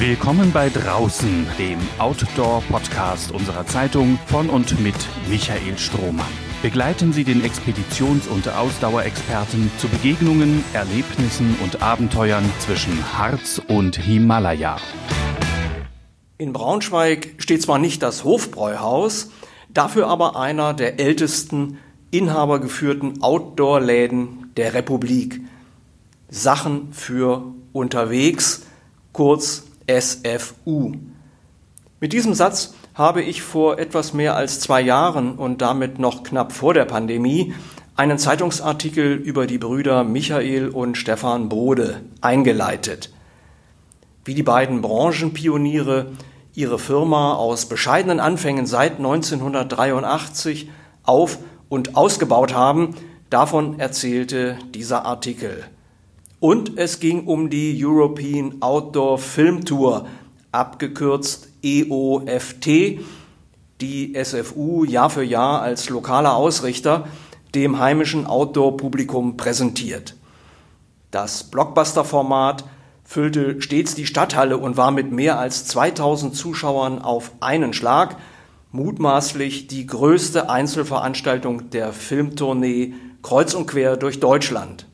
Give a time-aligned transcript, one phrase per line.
[0.00, 4.94] Willkommen bei Draußen, dem Outdoor-Podcast unserer Zeitung von und mit
[5.28, 6.24] Michael Strohmann.
[6.62, 14.76] Begleiten Sie den Expeditions- und Ausdauerexperten zu Begegnungen, Erlebnissen und Abenteuern zwischen Harz und Himalaya.
[16.38, 19.32] In Braunschweig steht zwar nicht das Hofbräuhaus,
[19.74, 21.78] dafür aber einer der ältesten
[22.12, 25.40] inhabergeführten Outdoor-Läden der Republik.
[26.30, 28.62] Sachen für unterwegs,
[29.12, 30.92] kurz SFU.
[32.00, 36.52] Mit diesem Satz habe ich vor etwas mehr als zwei Jahren und damit noch knapp
[36.52, 37.54] vor der Pandemie
[37.96, 43.10] einen Zeitungsartikel über die Brüder Michael und Stefan Bode eingeleitet.
[44.24, 46.12] Wie die beiden Branchenpioniere
[46.54, 50.70] ihre Firma aus bescheidenen Anfängen seit 1983
[51.02, 52.94] auf und ausgebaut haben,
[53.30, 55.64] davon erzählte dieser Artikel.
[56.40, 60.06] Und es ging um die European Outdoor Film Tour,
[60.52, 63.00] abgekürzt EOFT,
[63.80, 67.06] die SFU Jahr für Jahr als lokaler Ausrichter
[67.54, 70.14] dem heimischen Outdoor-Publikum präsentiert.
[71.10, 72.64] Das Blockbuster-Format
[73.04, 78.16] füllte stets die Stadthalle und war mit mehr als 2000 Zuschauern auf einen Schlag
[78.70, 84.87] mutmaßlich die größte Einzelveranstaltung der Filmtournee kreuz und quer durch Deutschland.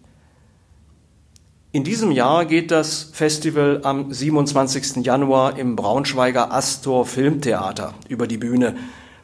[1.75, 5.05] In diesem Jahr geht das Festival am 27.
[5.05, 8.77] Januar im Braunschweiger Astor Filmtheater über die Bühne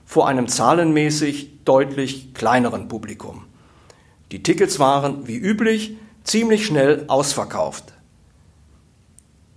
[0.05, 3.45] vor einem zahlenmäßig deutlich kleineren Publikum.
[4.33, 7.93] Die Tickets waren wie üblich ziemlich schnell ausverkauft.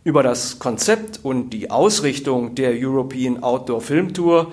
[0.03, 4.52] Über das Konzept und die Ausrichtung der European Outdoor Film Tour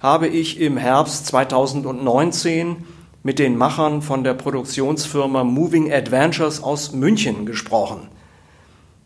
[0.00, 2.86] habe ich im Herbst 2019
[3.22, 8.08] mit den Machern von der Produktionsfirma Moving Adventures aus München gesprochen.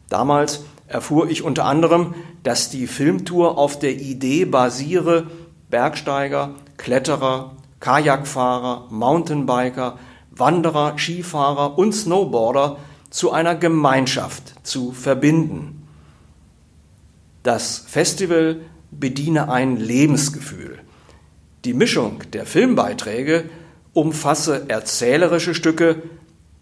[0.09, 5.27] Damals erfuhr ich unter anderem, dass die Filmtour auf der Idee basiere,
[5.69, 9.99] Bergsteiger, Kletterer, Kajakfahrer, Mountainbiker,
[10.31, 12.79] Wanderer, Skifahrer und Snowboarder
[13.11, 15.87] zu einer Gemeinschaft zu verbinden.
[17.43, 18.61] Das Festival
[18.91, 20.79] bediene ein Lebensgefühl.
[21.65, 23.45] Die Mischung der Filmbeiträge
[23.97, 26.03] umfasse erzählerische Stücke,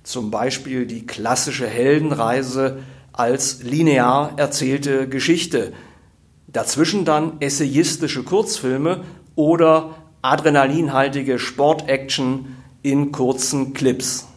[0.04, 2.78] zum Beispiel die klassische Heldenreise
[3.12, 5.72] als linear erzählte Geschichte,
[6.46, 9.02] dazwischen dann essayistische Kurzfilme
[9.34, 14.28] oder adrenalinhaltige Sportaction in kurzen Clips.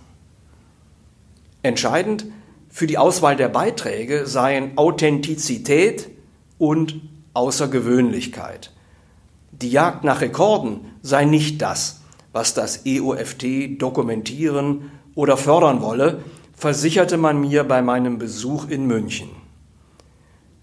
[1.62, 2.26] Entscheidend
[2.70, 6.10] für die Auswahl der Beiträge seien Authentizität
[6.58, 7.00] und
[7.36, 8.72] Außergewöhnlichkeit.
[9.52, 11.97] Die Jagd nach Rekorden sei nicht das,
[12.38, 19.30] was das EOFT dokumentieren oder fördern wolle, versicherte man mir bei meinem Besuch in München.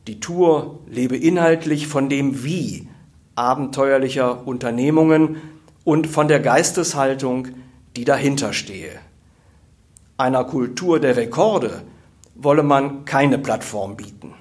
[0.06, 2.86] Die Tour lebe inhaltlich von dem Wie
[3.34, 5.38] abenteuerlicher Unternehmungen
[5.82, 7.48] und von der Geisteshaltung,
[7.96, 8.92] die dahinter stehe.
[10.16, 11.82] Einer Kultur der Rekorde
[12.36, 14.32] wolle man keine Plattform bieten.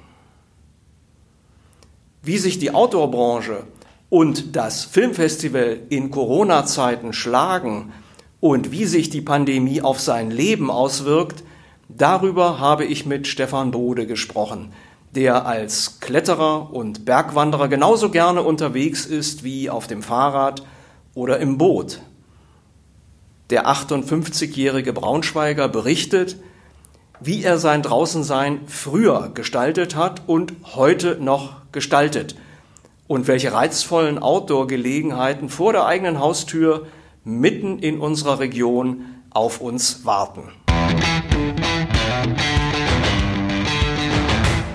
[2.22, 3.64] Wie sich die Outdoor-Branche
[4.10, 7.92] und das Filmfestival in Corona-Zeiten schlagen
[8.40, 11.44] und wie sich die Pandemie auf sein Leben auswirkt,
[11.90, 14.74] darüber habe ich mit Stefan Bode gesprochen,
[15.16, 20.64] der als Kletterer und Bergwanderer genauso gerne unterwegs ist wie auf dem Fahrrad
[21.16, 22.02] oder im Boot.
[23.50, 26.38] Der 58-jährige Braunschweiger berichtet,
[27.20, 32.36] wie er sein Draußensein früher gestaltet hat und heute noch gestaltet–
[33.08, 36.88] und welche reizvollen Outdoor-Gelegenheiten vor der eigenen Haustür
[37.24, 40.44] mitten in unserer Region auf uns warten.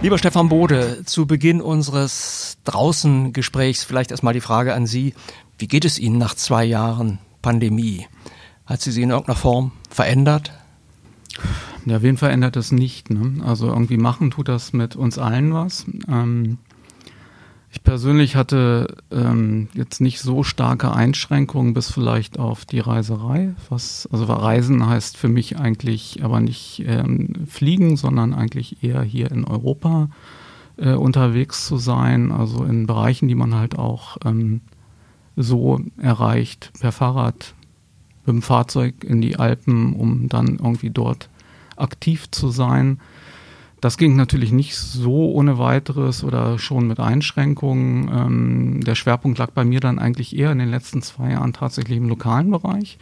[0.00, 5.14] Lieber Stefan Bode, zu Beginn unseres Draußengesprächs vielleicht erstmal die Frage an Sie.
[5.58, 8.06] Wie geht es Ihnen nach zwei Jahren Pandemie?
[8.64, 10.52] Hat sie Sie in irgendeiner Form verändert?
[11.84, 13.10] Ja, wen verändert das nicht?
[13.10, 13.42] Ne?
[13.44, 15.86] Also irgendwie machen tut das mit uns allen was.
[16.06, 16.58] Ähm,
[17.78, 23.54] ich persönlich hatte ähm, jetzt nicht so starke Einschränkungen bis vielleicht auf die Reiserei.
[23.68, 29.30] Was, also Reisen heißt für mich eigentlich aber nicht ähm, fliegen, sondern eigentlich eher hier
[29.30, 30.08] in Europa
[30.76, 34.60] äh, unterwegs zu sein, also in Bereichen, die man halt auch ähm,
[35.36, 37.54] so erreicht, per Fahrrad,
[38.26, 41.28] mit dem Fahrzeug in die Alpen, um dann irgendwie dort
[41.76, 42.98] aktiv zu sein.
[43.80, 48.10] Das ging natürlich nicht so ohne weiteres oder schon mit Einschränkungen.
[48.12, 51.98] Ähm, der Schwerpunkt lag bei mir dann eigentlich eher in den letzten zwei Jahren tatsächlich
[51.98, 52.98] im lokalen Bereich.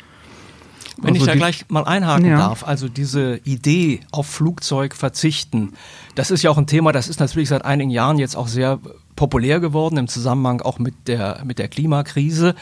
[0.99, 2.39] Wenn also ich da gleich mal einhaken ja.
[2.39, 5.75] darf, also diese Idee auf Flugzeug verzichten,
[6.15, 8.79] das ist ja auch ein Thema, das ist natürlich seit einigen Jahren jetzt auch sehr
[9.15, 12.55] populär geworden im Zusammenhang auch mit der, mit der Klimakrise.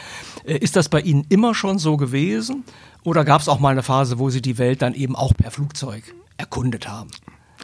[0.45, 2.63] Äh, ist das bei Ihnen immer schon so gewesen
[3.03, 5.51] oder gab es auch mal eine Phase, wo Sie die Welt dann eben auch per
[5.51, 6.03] Flugzeug
[6.37, 7.11] erkundet haben?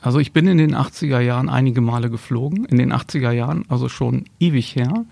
[0.02, 3.88] Also ich bin in den 80er Jahren einige Male geflogen, in den 80er Jahren, also
[3.88, 5.06] schon ewig her.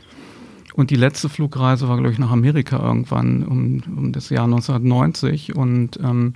[0.74, 5.56] Und die letzte Flugreise war, glaube ich, nach Amerika irgendwann um, um das Jahr 1990.
[5.56, 6.34] Und ähm,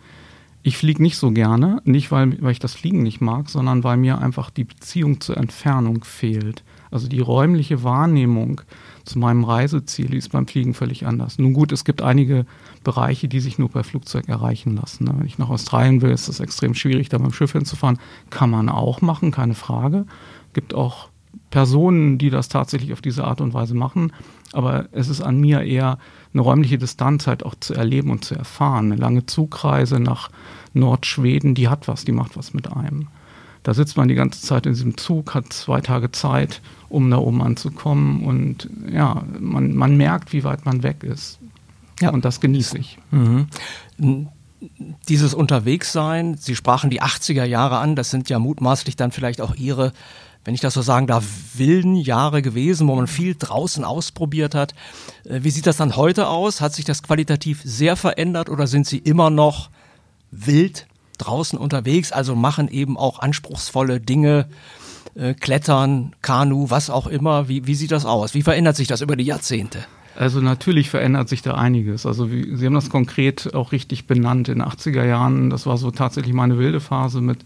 [0.62, 3.98] ich fliege nicht so gerne, nicht weil, weil ich das Fliegen nicht mag, sondern weil
[3.98, 6.64] mir einfach die Beziehung zur Entfernung fehlt.
[6.92, 8.62] Also die räumliche Wahrnehmung
[9.04, 11.40] zu meinem Reiseziel ist beim Fliegen völlig anders.
[11.40, 12.46] Nun gut, es gibt einige
[12.84, 15.08] Bereiche, die sich nur per Flugzeug erreichen lassen.
[15.08, 18.00] Wenn ich nach Australien will, ist es extrem schwierig, da beim Schiff hinzufahren.
[18.30, 20.06] Kann man auch machen, keine Frage.
[20.54, 21.10] Gibt auch
[21.50, 24.12] Personen, die das tatsächlich auf diese Art und Weise machen.
[24.54, 25.98] Aber es ist an mir eher
[26.34, 28.92] eine räumliche Distanz halt auch zu erleben und zu erfahren.
[28.92, 30.30] Eine lange Zugreise nach
[30.74, 33.08] Nordschweden, die hat was, die macht was mit einem.
[33.64, 37.18] Da sitzt man die ganze Zeit in diesem Zug, hat zwei Tage Zeit, um da
[37.18, 41.40] oben anzukommen und ja, man, man merkt, wie weit man weg ist.
[42.02, 42.10] Ja.
[42.12, 42.98] Und das genieße ich.
[43.12, 43.48] Mhm.
[45.10, 49.56] Dieses Unterwegssein, Sie sprachen die 80er Jahre an, das sind ja mutmaßlich dann vielleicht auch
[49.56, 49.94] Ihre
[50.46, 51.24] wenn ich das so sagen darf,
[51.54, 54.74] wilden Jahre gewesen, wo man viel draußen ausprobiert hat.
[55.24, 56.62] Äh, wie sieht das dann heute aus?
[56.62, 59.70] Hat sich das qualitativ sehr verändert oder sind Sie immer noch
[60.32, 60.88] wild
[61.18, 64.50] draußen unterwegs, also machen eben auch anspruchsvolle Dinge,
[65.16, 67.48] äh, Klettern, Kanu, was auch immer.
[67.48, 68.34] Wie, wie sieht das aus?
[68.34, 69.86] Wie verändert sich das über die Jahrzehnte?
[70.16, 72.06] Also natürlich verändert sich da einiges.
[72.06, 74.48] Also wie, Sie haben das konkret auch richtig benannt.
[74.48, 77.40] In den 80er Jahren, das war so tatsächlich meine wilde Phase mit,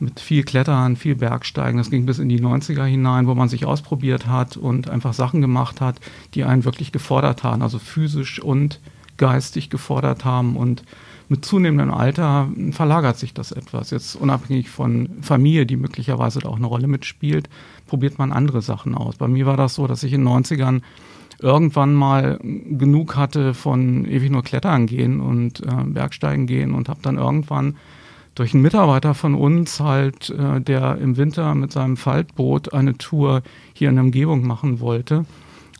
[0.00, 1.78] mit viel Klettern, viel Bergsteigen.
[1.78, 5.40] Das ging bis in die 90er hinein, wo man sich ausprobiert hat und einfach Sachen
[5.40, 6.00] gemacht hat,
[6.34, 8.80] die einen wirklich gefordert haben, also physisch und
[9.16, 10.82] geistig gefordert haben und
[11.28, 13.90] mit zunehmendem Alter verlagert sich das etwas.
[13.90, 17.48] Jetzt unabhängig von Familie, die möglicherweise da auch eine Rolle mitspielt,
[17.86, 19.16] probiert man andere Sachen aus.
[19.16, 20.82] Bei mir war das so, dass ich in den 90ern
[21.40, 27.00] irgendwann mal genug hatte von ewig nur Klettern gehen und äh, Bergsteigen gehen und habe
[27.02, 27.76] dann irgendwann
[28.34, 33.42] durch einen Mitarbeiter von uns halt, äh, der im Winter mit seinem Faltboot eine Tour
[33.72, 35.24] hier in der Umgebung machen wollte,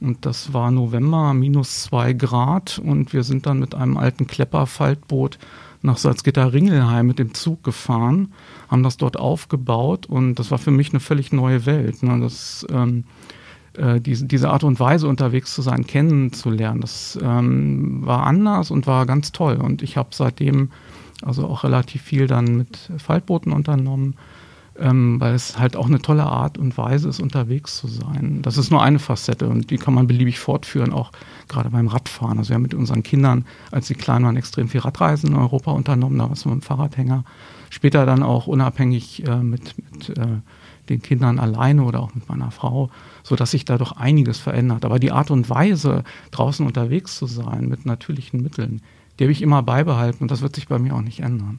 [0.01, 2.79] und das war November, minus zwei Grad.
[2.79, 5.39] Und wir sind dann mit einem alten Klepperfaltboot
[5.83, 8.33] nach Salzgitter-Ringelheim mit dem Zug gefahren,
[8.69, 10.07] haben das dort aufgebaut.
[10.07, 12.03] Und das war für mich eine völlig neue Welt.
[12.03, 12.21] Ne?
[12.21, 13.05] Das, ähm,
[13.77, 18.87] äh, diese, diese Art und Weise unterwegs zu sein, kennenzulernen, das ähm, war anders und
[18.87, 19.57] war ganz toll.
[19.57, 20.71] Und ich habe seitdem
[21.23, 24.15] also auch relativ viel dann mit Faltbooten unternommen
[24.79, 28.41] ähm, weil es halt auch eine tolle Art und Weise ist, unterwegs zu sein.
[28.43, 31.13] Das ist nur eine Facette und die kann man beliebig fortführen, auch
[31.49, 32.39] gerade beim Radfahren.
[32.39, 35.71] Also wir haben mit unseren Kindern, als sie klein waren, extrem viel Radreisen in Europa
[35.71, 37.25] unternommen, da was mit dem Fahrradhänger.
[37.71, 40.27] Später dann auch unabhängig äh, mit, mit äh,
[40.89, 42.91] den Kindern alleine oder auch mit meiner Frau,
[43.23, 44.85] so dass sich da doch einiges verändert.
[44.85, 48.83] Aber die Art und Weise, draußen unterwegs zu sein mit natürlichen Mitteln,
[49.19, 51.59] die habe ich immer beibehalten und das wird sich bei mir auch nicht ändern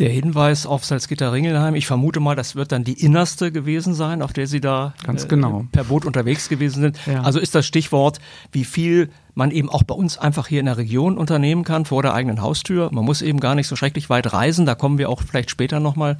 [0.00, 1.74] der Hinweis auf Salzgitter-Ringelheim.
[1.74, 5.28] Ich vermute mal, das wird dann die innerste gewesen sein, auf der Sie da Ganz
[5.28, 5.60] genau.
[5.60, 6.98] Äh, per Boot unterwegs gewesen sind.
[7.06, 7.22] Ja.
[7.22, 8.18] Also ist das Stichwort,
[8.50, 12.02] wie viel man eben auch bei uns einfach hier in der Region unternehmen kann, vor
[12.02, 12.90] der eigenen Haustür.
[12.92, 14.66] Man muss eben gar nicht so schrecklich weit reisen.
[14.66, 16.18] Da kommen wir auch vielleicht später nochmal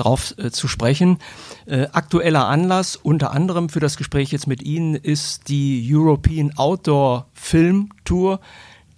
[0.00, 1.18] drauf äh, zu sprechen.
[1.66, 7.26] Äh, aktueller Anlass, unter anderem für das Gespräch jetzt mit Ihnen, ist die European Outdoor
[7.34, 8.40] Film Tour,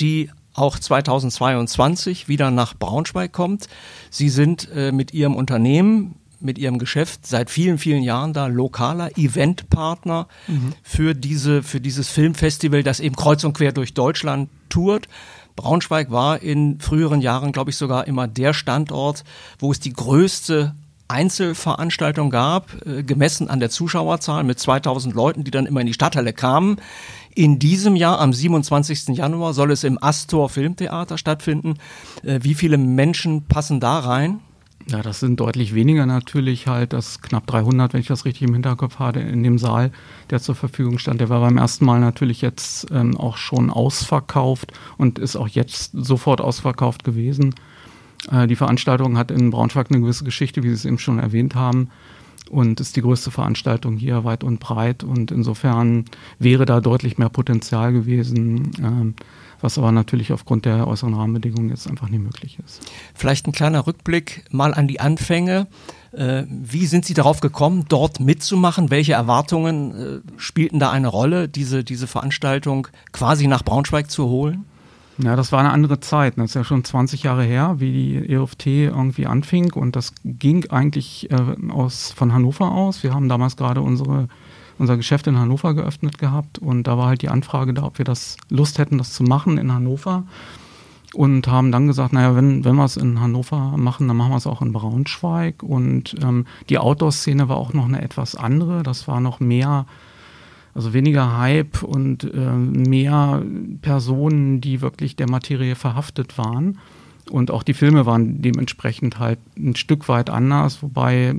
[0.01, 3.69] die auch 2022 wieder nach Braunschweig kommt.
[4.11, 9.17] Sie sind äh, mit Ihrem Unternehmen, mit Ihrem Geschäft seit vielen, vielen Jahren da lokaler
[9.17, 10.73] Eventpartner mhm.
[10.83, 15.09] für, diese, für dieses Filmfestival, das eben kreuz und quer durch Deutschland tourt.
[15.57, 19.25] Braunschweig war in früheren Jahren, glaube ich, sogar immer der Standort,
[19.59, 20.75] wo es die größte
[21.11, 25.95] Einzelveranstaltung gab, äh, gemessen an der Zuschauerzahl mit 2000 Leuten, die dann immer in die
[25.95, 26.77] Stadthalle kamen.
[27.35, 29.17] In diesem Jahr, am 27.
[29.17, 31.75] Januar, soll es im Astor Filmtheater stattfinden.
[32.23, 34.41] Äh, wie viele Menschen passen da rein?
[34.87, 38.55] Ja, das sind deutlich weniger natürlich halt, das knapp 300, wenn ich das richtig im
[38.55, 39.93] Hinterkopf hatte, in dem Saal,
[40.31, 41.21] der zur Verfügung stand.
[41.21, 45.93] Der war beim ersten Mal natürlich jetzt ähm, auch schon ausverkauft und ist auch jetzt
[45.93, 47.55] sofort ausverkauft gewesen.
[48.31, 51.55] Äh, die Veranstaltung hat in Braunschweig eine gewisse Geschichte, wie Sie es eben schon erwähnt
[51.55, 51.91] haben
[52.51, 56.05] und ist die größte Veranstaltung hier weit und breit und insofern
[56.39, 59.15] wäre da deutlich mehr Potenzial gewesen, ähm,
[59.61, 62.81] was aber natürlich aufgrund der äußeren Rahmenbedingungen jetzt einfach nicht möglich ist.
[63.15, 65.69] Vielleicht ein kleiner Rückblick mal an die Anfänge.
[66.13, 68.91] Äh, wie sind Sie darauf gekommen, dort mitzumachen?
[68.91, 74.65] Welche Erwartungen äh, spielten da eine Rolle, diese, diese Veranstaltung quasi nach Braunschweig zu holen?
[75.23, 76.39] Ja, das war eine andere Zeit.
[76.39, 79.73] Das ist ja schon 20 Jahre her, wie die EFT irgendwie anfing.
[79.73, 83.03] Und das ging eigentlich äh, aus, von Hannover aus.
[83.03, 84.29] Wir haben damals gerade unsere,
[84.79, 86.59] unser Geschäft in Hannover geöffnet gehabt.
[86.59, 89.59] Und da war halt die Anfrage da, ob wir das Lust hätten, das zu machen
[89.59, 90.25] in Hannover.
[91.13, 94.37] Und haben dann gesagt, naja, wenn, wenn wir es in Hannover machen, dann machen wir
[94.37, 95.63] es auch in Braunschweig.
[95.63, 98.83] Und ähm, die Outdoor-Szene war auch noch eine etwas andere.
[98.85, 99.87] Das war noch mehr
[100.75, 103.43] also weniger Hype und äh, mehr
[103.83, 106.79] Personen, die wirklich der Materie verhaftet waren.
[107.31, 111.35] Und auch die Filme waren dementsprechend halt ein Stück weit anders, wobei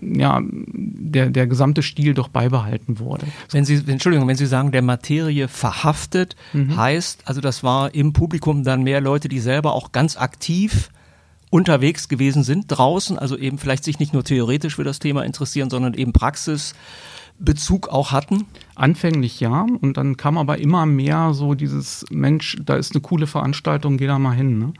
[0.00, 3.26] ja, der, der gesamte Stil doch beibehalten wurde.
[3.50, 6.76] Wenn Sie, Entschuldigung, wenn Sie sagen, der Materie verhaftet, mhm.
[6.76, 10.90] heißt, also das war im Publikum dann mehr Leute, die selber auch ganz aktiv
[11.50, 15.70] unterwegs gewesen sind draußen, also eben vielleicht sich nicht nur theoretisch für das Thema interessieren,
[15.70, 16.74] sondern eben Praxis
[17.38, 18.46] Bezug auch hatten?
[18.74, 23.26] Anfänglich ja, und dann kam aber immer mehr so dieses Mensch, da ist eine coole
[23.26, 24.58] Veranstaltung, geh da mal hin.
[24.58, 24.72] Ne?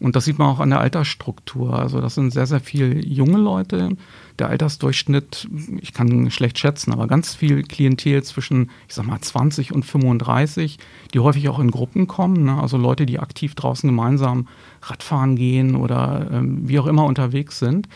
[0.00, 1.78] Und das sieht man auch an der Altersstruktur.
[1.78, 3.90] Also das sind sehr, sehr viele junge Leute.
[4.38, 5.46] Der Altersdurchschnitt,
[5.78, 10.78] ich kann schlecht schätzen, aber ganz viel Klientel zwischen, ich sag mal, 20 und 35,
[11.12, 12.44] die häufig auch in Gruppen kommen.
[12.46, 12.58] Ne?
[12.60, 14.48] Also Leute, die aktiv draußen gemeinsam
[14.80, 17.86] Radfahren gehen oder ähm, wie auch immer unterwegs sind.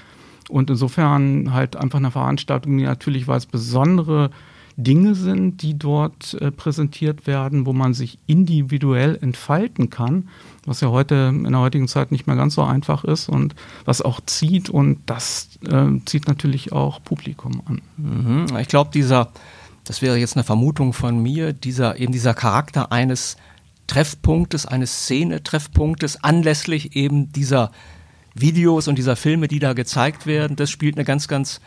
[0.55, 4.31] Und insofern halt einfach eine Veranstaltung, die natürlich, weil es besondere
[4.77, 10.29] Dinge sind, die dort äh, präsentiert werden, wo man sich individuell entfalten kann,
[10.65, 14.01] was ja heute in der heutigen Zeit nicht mehr ganz so einfach ist und was
[14.01, 17.83] auch zieht und das äh, zieht natürlich auch Publikum an.
[17.97, 18.57] Mhm.
[18.59, 19.33] Ich glaube, dieser,
[19.83, 23.39] das wäre jetzt eine Vermutung von mir, dieser eben dieser Charakter eines
[23.89, 27.73] Treffpunktes, eines Szene-Treffpunktes anlässlich eben dieser
[28.35, 31.61] Videos und dieser Filme, die da gezeigt werden, das spielt eine ganz, ganz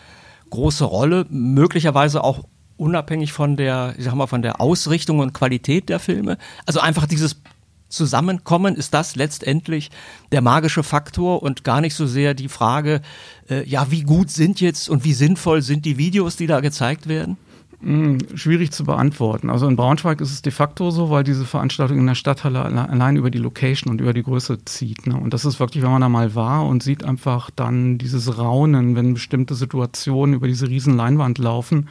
[0.50, 1.26] große Rolle.
[1.30, 2.46] Möglicherweise auch
[2.78, 6.38] unabhängig von der, ich sag mal, von der Ausrichtung und Qualität der Filme.
[6.66, 7.42] Also einfach dieses
[7.90, 9.92] Zusammenkommen ist das letztendlich
[10.34, 13.02] der magische Faktor und gar nicht so sehr die Frage,
[13.50, 17.08] äh, ja, wie gut sind jetzt und wie sinnvoll sind die Videos, die da gezeigt
[17.08, 17.38] werden?
[17.80, 19.52] Hm, schwierig zu beantworten.
[19.52, 23.18] Also in Braunschweig ist es de facto so, weil diese Veranstaltung in der Stadthalle allein
[23.18, 25.06] über die Location und über die Größe zieht.
[25.06, 25.16] Ne?
[25.16, 28.96] Und das ist wirklich, wenn man da mal war und sieht einfach dann dieses Raunen,
[28.96, 31.88] wenn bestimmte Situationen über diese riesen Leinwand laufen,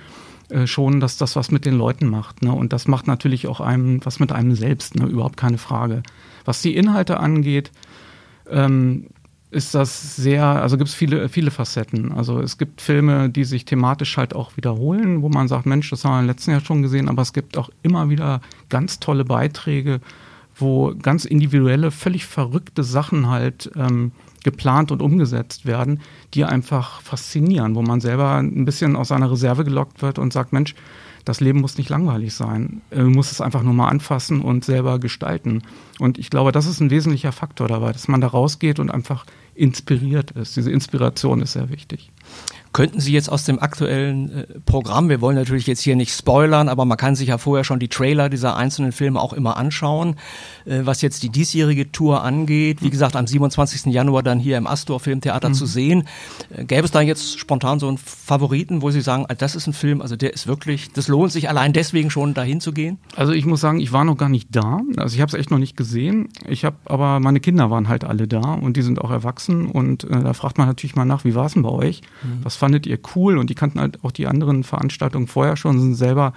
[0.48, 2.42] äh, schon, dass das was mit den Leuten macht.
[2.42, 2.52] Ne?
[2.52, 5.06] Und das macht natürlich auch einem was mit einem selbst, ne?
[5.06, 6.02] überhaupt keine Frage.
[6.44, 7.70] Was die Inhalte angeht,
[8.50, 9.06] ähm,
[9.56, 12.12] ist das sehr, also gibt es viele, viele Facetten.
[12.12, 16.04] Also es gibt Filme, die sich thematisch halt auch wiederholen, wo man sagt, Mensch, das
[16.04, 19.24] haben wir im letzten Jahr schon gesehen, aber es gibt auch immer wieder ganz tolle
[19.24, 20.00] Beiträge,
[20.54, 24.12] wo ganz individuelle, völlig verrückte Sachen halt ähm,
[24.44, 26.00] geplant und umgesetzt werden,
[26.34, 30.52] die einfach faszinieren, wo man selber ein bisschen aus seiner Reserve gelockt wird und sagt,
[30.52, 30.74] Mensch,
[31.26, 32.82] das Leben muss nicht langweilig sein.
[32.94, 35.62] Man muss es einfach nur mal anfassen und selber gestalten.
[35.98, 39.26] Und ich glaube, das ist ein wesentlicher Faktor dabei, dass man da rausgeht und einfach
[39.56, 40.56] inspiriert ist.
[40.56, 42.10] Diese Inspiration ist sehr wichtig.
[42.76, 46.68] Könnten Sie jetzt aus dem aktuellen äh, Programm, wir wollen natürlich jetzt hier nicht spoilern,
[46.68, 50.16] aber man kann sich ja vorher schon die Trailer dieser einzelnen Filme auch immer anschauen,
[50.66, 52.82] äh, was jetzt die diesjährige Tour angeht.
[52.82, 53.86] Wie gesagt, am 27.
[53.94, 55.54] Januar dann hier im Astor Filmtheater mhm.
[55.54, 56.04] zu sehen.
[56.54, 59.66] Äh, gäbe es da jetzt spontan so einen Favoriten, wo Sie sagen, ah, das ist
[59.66, 62.98] ein Film, also der ist wirklich, das lohnt sich allein deswegen schon dahin zu gehen?
[63.16, 64.80] Also ich muss sagen, ich war noch gar nicht da.
[64.98, 66.28] Also ich habe es echt noch nicht gesehen.
[66.46, 70.06] Ich habe, aber meine Kinder waren halt alle da und die sind auch erwachsen und
[70.10, 72.02] da fragt man natürlich mal nach, wie war es denn bei euch?
[72.22, 72.40] Mhm.
[72.42, 73.38] Was fandet ihr cool?
[73.38, 76.32] Und die kannten halt auch die anderen Veranstaltungen vorher schon, sind selber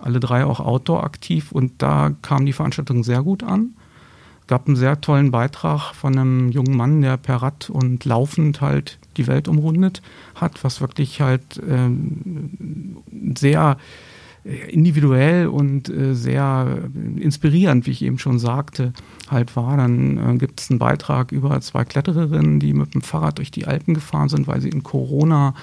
[0.00, 3.74] alle drei auch Outdoor aktiv und da kam die Veranstaltung sehr gut an.
[4.48, 8.98] Gab einen sehr tollen Beitrag von einem jungen Mann, der per Rad und laufend halt
[9.16, 10.02] die Welt umrundet
[10.34, 12.96] hat, was wirklich halt ähm,
[13.36, 13.76] sehr
[14.68, 18.92] individuell und äh, sehr inspirierend, wie ich eben schon sagte,
[19.28, 19.76] halt war.
[19.76, 23.66] Dann äh, gibt es einen Beitrag über zwei Klettererinnen, die mit dem Fahrrad durch die
[23.66, 25.54] Alpen gefahren sind, weil sie in Corona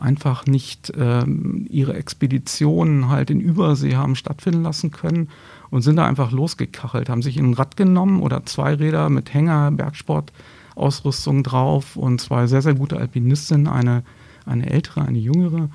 [0.00, 5.28] einfach nicht ähm, ihre Expeditionen halt in Übersee haben stattfinden lassen können
[5.70, 9.70] und sind da einfach losgekachelt, haben sich ein Rad genommen oder zwei Räder mit Hänger,
[9.70, 14.02] Bergsportausrüstung drauf und zwei sehr, sehr gute Alpinistinnen, eine,
[14.46, 15.68] eine ältere, eine jüngere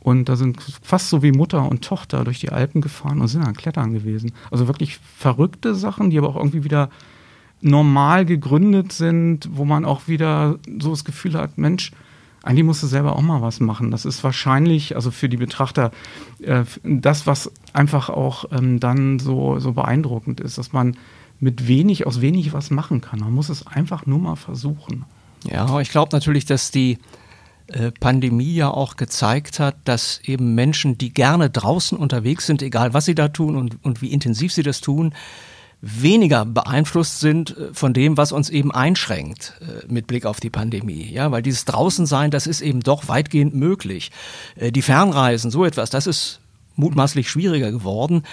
[0.00, 3.44] und da sind fast so wie Mutter und Tochter durch die Alpen gefahren und sind
[3.44, 4.32] dann klettern gewesen.
[4.50, 6.88] Also wirklich verrückte Sachen, die aber auch irgendwie wieder
[7.60, 11.92] normal gegründet sind, wo man auch wieder so das Gefühl hat, Mensch,
[12.42, 13.90] eigentlich musst du selber auch mal was machen.
[13.90, 15.90] Das ist wahrscheinlich, also für die Betrachter,
[16.40, 20.96] äh, das, was einfach auch ähm, dann so, so beeindruckend ist, dass man
[21.38, 23.20] mit wenig, aus wenig was machen kann.
[23.20, 25.04] Man muss es einfach nur mal versuchen.
[25.44, 26.98] Ja, ich glaube natürlich, dass die
[28.00, 33.04] Pandemie ja auch gezeigt hat, dass eben Menschen, die gerne draußen unterwegs sind, egal was
[33.04, 35.14] sie da tun und, und wie intensiv sie das tun,
[35.80, 40.50] weniger beeinflusst sind äh, von dem, was uns eben einschränkt äh, mit Blick auf die
[40.50, 41.10] Pandemie.
[41.10, 44.10] Ja, weil dieses Draußensein, das ist eben doch weitgehend möglich.
[44.56, 46.40] Äh, die Fernreisen, so etwas, das ist
[46.76, 48.24] mutmaßlich schwieriger geworden.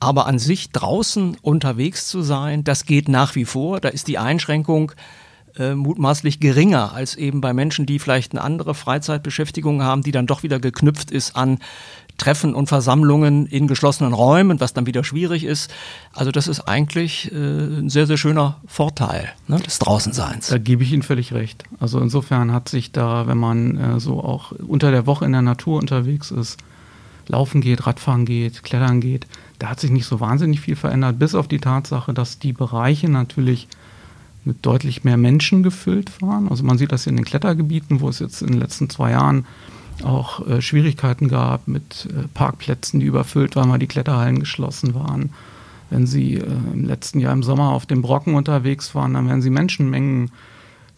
[0.00, 3.80] Aber an sich draußen unterwegs zu sein, das geht nach wie vor.
[3.80, 4.92] Da ist die Einschränkung
[5.58, 10.26] äh, mutmaßlich geringer als eben bei Menschen, die vielleicht eine andere Freizeitbeschäftigung haben, die dann
[10.26, 11.58] doch wieder geknüpft ist an
[12.18, 15.72] Treffen und Versammlungen in geschlossenen Räumen, was dann wieder schwierig ist.
[16.12, 20.48] Also das ist eigentlich äh, ein sehr, sehr schöner Vorteil ne, des Draußenseins.
[20.48, 21.64] Da gebe ich Ihnen völlig recht.
[21.78, 25.42] Also insofern hat sich da, wenn man äh, so auch unter der Woche in der
[25.42, 26.58] Natur unterwegs ist,
[27.28, 29.26] laufen geht, Radfahren geht, klettern geht,
[29.58, 33.08] da hat sich nicht so wahnsinnig viel verändert, bis auf die Tatsache, dass die Bereiche
[33.08, 33.68] natürlich
[34.48, 36.48] mit deutlich mehr Menschen gefüllt waren.
[36.48, 39.44] Also man sieht das in den Klettergebieten, wo es jetzt in den letzten zwei Jahren
[40.02, 45.30] auch äh, Schwierigkeiten gab mit äh, Parkplätzen, die überfüllt waren, weil die Kletterhallen geschlossen waren.
[45.90, 49.42] Wenn Sie äh, im letzten Jahr im Sommer auf dem Brocken unterwegs waren, dann werden
[49.42, 50.30] Sie Menschenmengen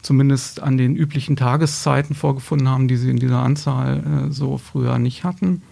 [0.00, 4.98] zumindest an den üblichen Tageszeiten vorgefunden haben, die Sie in dieser Anzahl äh, so früher
[4.98, 5.62] nicht hatten.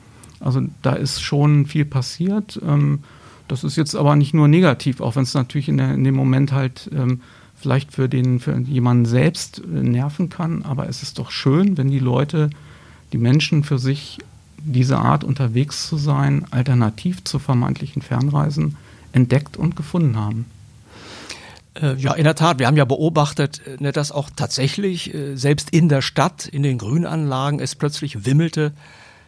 [0.41, 2.61] Also da ist schon viel passiert.
[2.67, 3.01] Ähm,
[3.47, 6.15] das ist jetzt aber nicht nur negativ, auch wenn es natürlich in, der, in, dem
[6.15, 7.21] Moment halt ähm,
[7.61, 10.63] vielleicht für, den, für jemanden selbst äh, nerven kann.
[10.63, 12.51] Aber es ist doch schön, wenn die Leute
[13.13, 14.19] die Menschen für sich
[14.59, 18.77] diese Art unterwegs zu sein, alternativ zu vermeintlichen Fernreisen,
[19.13, 20.47] entdeckt und gefunden haben.
[21.75, 22.59] Äh, ja, in der Tat.
[22.59, 26.79] Wir haben ja beobachtet, äh, ne, dass auch tatsächlich selbst in der Stadt, in den
[26.79, 28.73] Grünanlagen, es plötzlich wimmelte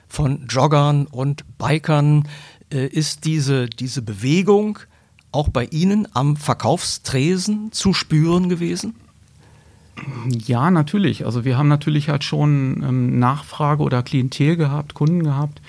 [0.09, 2.29] von Joggern und Bikern.
[2.71, 4.79] Ist diese, diese Bewegung
[5.33, 8.95] auch bei Ihnen am Verkaufstresen zu spüren gewesen?
[10.29, 11.27] Ja, natürlich.
[11.27, 15.61] Also wir haben natürlich halt schon ähm, Nachfrage oder Klientel gehabt, Kunden gehabt,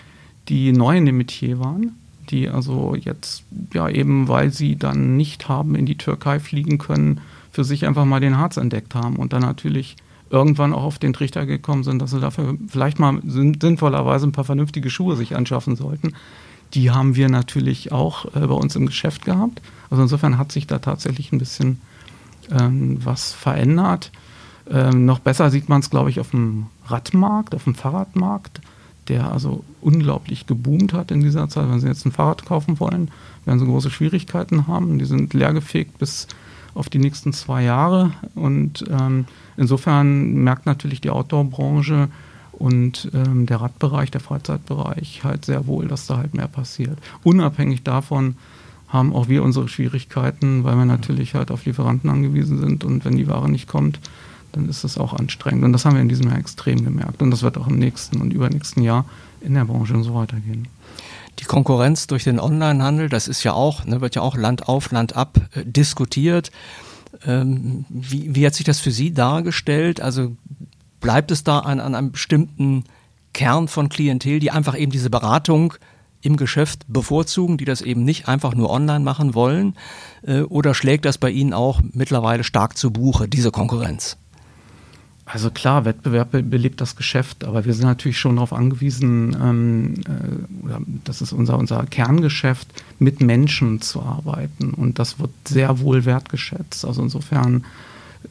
[0.47, 1.97] die neu in dem Metier waren,
[2.29, 7.21] die also jetzt ja eben, weil sie dann nicht haben in die Türkei fliegen können,
[7.51, 9.97] für sich einfach mal den Harz entdeckt haben und dann natürlich
[10.29, 14.45] irgendwann auch auf den Trichter gekommen sind, dass sie dafür vielleicht mal sinnvollerweise ein paar
[14.45, 16.13] vernünftige Schuhe sich anschaffen sollten.
[16.73, 19.61] Die haben wir natürlich auch äh, bei uns im Geschäft gehabt.
[19.89, 21.81] Also insofern hat sich da tatsächlich ein bisschen
[22.51, 24.11] ähm, was verändert.
[24.69, 28.61] Ähm, noch besser sieht man es, glaube ich, auf dem Radmarkt, auf dem Fahrradmarkt,
[29.07, 31.69] der also unglaublich geboomt hat in dieser Zeit.
[31.69, 33.11] Wenn Sie jetzt ein Fahrrad kaufen wollen,
[33.45, 34.99] werden Sie große Schwierigkeiten haben.
[34.99, 36.27] Die sind leergefegt bis
[36.73, 38.13] auf die nächsten zwei Jahre.
[38.35, 39.25] Und ähm,
[39.57, 42.07] insofern merkt natürlich die Outdoor-Branche
[42.51, 46.97] und ähm, der Radbereich, der Freizeitbereich halt sehr wohl, dass da halt mehr passiert.
[47.23, 48.35] Unabhängig davon,
[48.87, 53.15] haben auch wir unsere Schwierigkeiten, weil wir natürlich halt auf Lieferanten angewiesen sind und wenn
[53.15, 53.99] die Ware nicht kommt,
[54.51, 55.63] dann ist das auch anstrengend.
[55.63, 57.21] Und das haben wir in diesem Jahr extrem gemerkt.
[57.21, 59.05] Und das wird auch im nächsten und übernächsten Jahr
[59.39, 60.67] in der Branche und so weitergehen.
[61.39, 64.91] Die Konkurrenz durch den Onlinehandel, das ist ja auch, ne, wird ja auch Land auf,
[64.91, 66.51] Land ab äh, diskutiert.
[67.25, 70.01] Ähm, wie, wie hat sich das für Sie dargestellt?
[70.01, 70.35] Also
[71.01, 72.85] bleibt es da an, an einem bestimmten
[73.33, 75.73] Kern von Klientel, die einfach eben diese Beratung
[76.21, 79.75] im Geschäft bevorzugen, die das eben nicht einfach nur online machen wollen?
[80.21, 84.17] Äh, oder schlägt das bei Ihnen auch mittlerweile stark zu Buche, diese Konkurrenz?
[85.25, 90.73] Also klar, Wettbewerb belebt das Geschäft, aber wir sind natürlich schon darauf angewiesen, ähm, äh,
[91.05, 92.67] das ist unser, unser Kerngeschäft,
[92.99, 94.73] mit Menschen zu arbeiten.
[94.73, 96.83] Und das wird sehr wohl wertgeschätzt.
[96.83, 97.63] Also insofern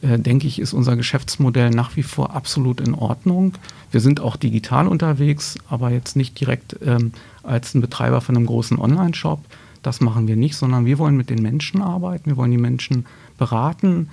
[0.01, 3.53] äh, denke ich, ist unser Geschäftsmodell nach wie vor absolut in Ordnung.
[3.91, 7.11] Wir sind auch digital unterwegs, aber jetzt nicht direkt ähm,
[7.43, 9.43] als ein Betreiber von einem großen Online-Shop.
[9.83, 13.05] Das machen wir nicht, sondern wir wollen mit den Menschen arbeiten, wir wollen die Menschen
[13.37, 14.09] beraten.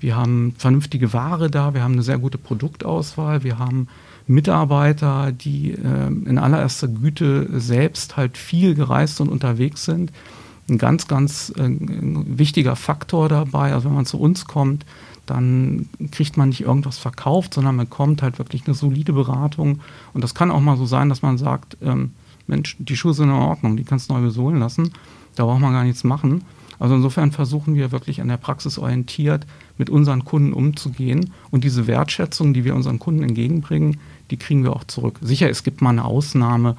[0.00, 3.86] Wir haben vernünftige Ware da, wir haben eine sehr gute Produktauswahl, wir haben
[4.26, 10.12] Mitarbeiter, die äh, in allererster Güte selbst halt viel gereist und unterwegs sind.
[10.68, 13.72] Ein ganz, ganz äh, wichtiger Faktor dabei.
[13.72, 14.84] Also wenn man zu uns kommt,
[15.26, 19.80] dann kriegt man nicht irgendwas verkauft, sondern man kommt halt wirklich eine solide Beratung.
[20.12, 22.10] Und das kann auch mal so sein, dass man sagt, ähm,
[22.46, 24.92] Mensch, die Schuhe sind in Ordnung, die kannst du neu besohlen lassen,
[25.36, 26.42] da braucht man gar nichts machen.
[26.78, 29.46] Also insofern versuchen wir wirklich an der Praxis orientiert
[29.78, 33.98] mit unseren Kunden umzugehen und diese Wertschätzung, die wir unseren Kunden entgegenbringen,
[34.30, 35.20] die kriegen wir auch zurück.
[35.22, 36.76] Sicher, es gibt mal eine Ausnahme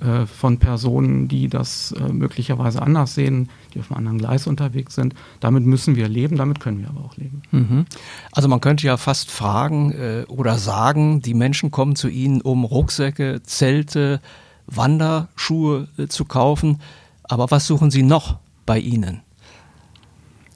[0.00, 4.94] äh, von Personen, die das äh, möglicherweise anders sehen, die auf einem anderen Gleis unterwegs
[4.94, 5.14] sind.
[5.40, 7.42] Damit müssen wir leben, damit können wir aber auch leben.
[7.50, 7.86] Mhm.
[8.32, 12.64] Also man könnte ja fast fragen äh, oder sagen, die Menschen kommen zu Ihnen, um
[12.64, 14.20] Rucksäcke, Zelte,
[14.66, 16.80] Wanderschuhe äh, zu kaufen.
[17.22, 19.22] Aber was suchen Sie noch bei Ihnen?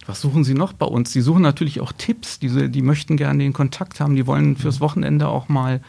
[0.06, 1.12] Was suchen Sie noch bei uns?
[1.12, 2.38] Sie suchen natürlich auch Tipps.
[2.40, 4.16] Diese, die möchten gerne den Kontakt haben.
[4.16, 5.80] Die wollen fürs Wochenende auch mal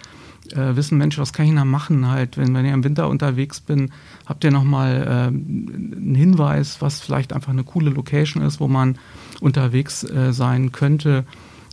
[0.52, 3.60] äh, wissen, Mensch, was kann ich da machen halt, wenn, wenn ich im Winter unterwegs
[3.60, 3.92] bin,
[4.26, 8.98] habt ihr nochmal äh, einen Hinweis, was vielleicht einfach eine coole Location ist, wo man
[9.40, 11.26] unterwegs äh, sein könnte.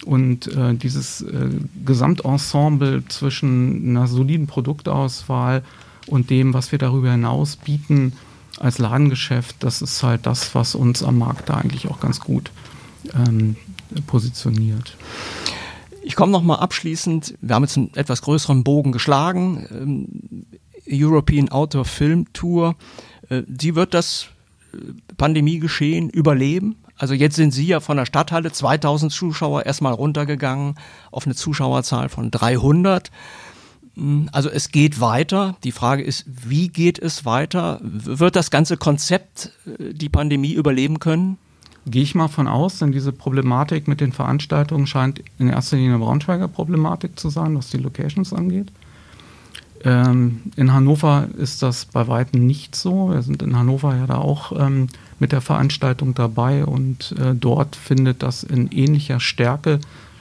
[0.05, 1.51] Und äh, dieses äh,
[1.85, 5.65] Gesamtensemble zwischen einer soliden Produktauswahl
[6.07, 8.13] und dem, was wir darüber hinaus bieten
[8.59, 12.51] als Ladengeschäft, das ist halt das, was uns am Markt da eigentlich auch ganz gut
[13.15, 13.57] ähm,
[14.07, 14.97] positioniert.
[16.09, 20.47] Ich komme noch mal abschließend, wir haben jetzt einen etwas größeren Bogen geschlagen, ähm,
[20.91, 22.77] European Outdoor Film Tour.
[23.29, 24.29] Äh, sie wird das
[24.73, 24.79] äh,
[25.19, 26.77] Pandemiegeschehen überleben?
[26.97, 30.77] Also jetzt sind Sie ja von der Stadthalle 2000 Zuschauer erstmal runtergegangen
[31.11, 33.11] auf eine Zuschauerzahl von 300.
[33.95, 35.57] Hm, also es geht weiter.
[35.63, 37.81] Die Frage ist, wie geht es weiter?
[37.83, 41.37] Wird das ganze Konzept äh, die Pandemie überleben können?
[41.91, 45.95] Gehe ich mal von aus, denn diese Problematik mit den Veranstaltungen scheint in erster Linie
[45.95, 48.71] eine Braunschweiger Problematik zu sein, was die Locations angeht.
[49.85, 53.11] Ähm, in Hannover ist das bei weitem nicht so.
[53.11, 57.77] Wir sind in Hannover ja da auch ähm, mit der Veranstaltung dabei und äh, dort
[57.77, 59.79] findet das in ähnlicher Stärke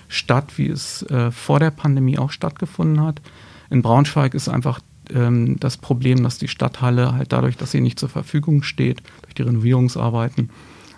[0.08, 3.22] statt, wie es äh, vor der Pandemie auch stattgefunden hat.
[3.70, 4.80] In Braunschweig ist einfach
[5.14, 9.36] ähm, das Problem, dass die Stadthalle halt dadurch, dass sie nicht zur Verfügung steht, durch
[9.36, 10.50] die Renovierungsarbeiten,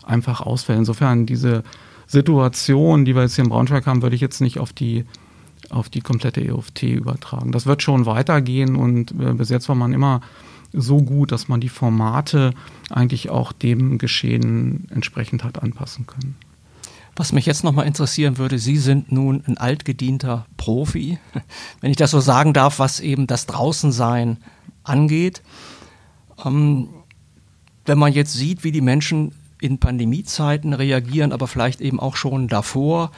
[0.10, 0.80] einfach ausfällt.
[0.80, 1.64] Insofern diese
[2.08, 5.06] Situation, die wir jetzt hier in Braunschweig haben, würde ich jetzt nicht auf die
[5.70, 7.52] auf die komplette EOFT übertragen.
[7.52, 10.22] Das wird schon weitergehen und äh, bis jetzt war man immer
[10.74, 12.54] so gut, dass man die Formate
[12.90, 16.36] eigentlich auch dem Geschehen entsprechend hat anpassen können.
[17.16, 21.20] Was mich jetzt nochmal interessieren würde, Sie sind nun ein altgedienter Profi,
[21.82, 24.38] wenn ich das so sagen darf, was eben das Draußensein
[24.84, 25.42] angeht.
[26.44, 26.90] Ähm,
[27.86, 32.48] wenn man jetzt sieht, wie die Menschen in Pandemiezeiten reagieren, aber vielleicht eben auch schon
[32.48, 33.12] davor,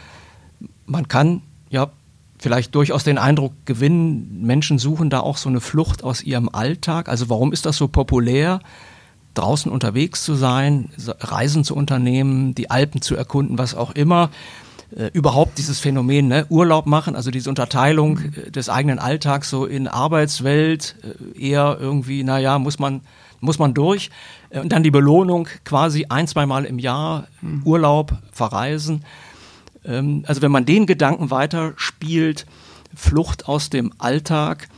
[0.85, 1.91] man kann ja
[2.39, 7.07] vielleicht durchaus den Eindruck gewinnen, Menschen suchen da auch so eine Flucht aus ihrem Alltag.
[7.07, 8.59] Also warum ist das so populär,
[9.35, 14.31] draußen unterwegs zu sein, Reisen zu unternehmen, die Alpen zu erkunden, was auch immer?
[14.95, 16.45] Äh, überhaupt dieses Phänomen, ne?
[16.49, 20.95] Urlaub machen, also diese Unterteilung äh, des eigenen Alltags so in Arbeitswelt,
[21.35, 22.99] äh, eher irgendwie, naja, muss man,
[23.41, 24.09] muss man durch.
[24.49, 27.63] Äh, und dann die Belohnung quasi ein, zweimal im Jahr, mhm.
[27.65, 29.03] Urlaub, verreisen.
[29.83, 32.45] Ähm, also wenn man den Gedanken weiterspielt,
[32.95, 34.69] Flucht aus dem Alltag,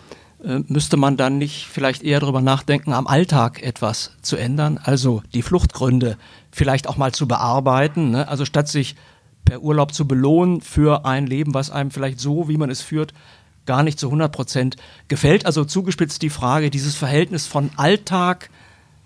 [0.43, 5.23] äh, müsste man dann nicht vielleicht eher darüber nachdenken, am Alltag etwas zu ändern, also
[5.33, 6.17] die Fluchtgründe
[6.51, 8.27] vielleicht auch mal zu bearbeiten, ne?
[8.27, 8.95] also statt sich
[9.45, 13.13] per Urlaub zu belohnen für ein Leben, was einem vielleicht so, wie man es führt,
[13.65, 15.45] gar nicht zu 100 Prozent gefällt.
[15.45, 18.49] Also zugespitzt die Frage, dieses Verhältnis von Alltag,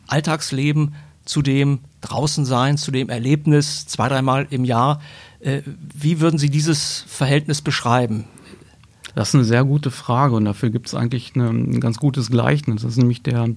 [0.08, 5.02] Alltagsleben zu dem draußen sein, zu dem Erlebnis zwei, dreimal im Jahr.
[5.40, 5.62] Äh,
[5.94, 8.26] wie würden Sie dieses Verhältnis beschreiben?
[9.16, 12.30] Das ist eine sehr gute Frage und dafür gibt es eigentlich eine, ein ganz gutes
[12.30, 12.84] Gleichnis.
[12.84, 13.50] Das ist nämlich der,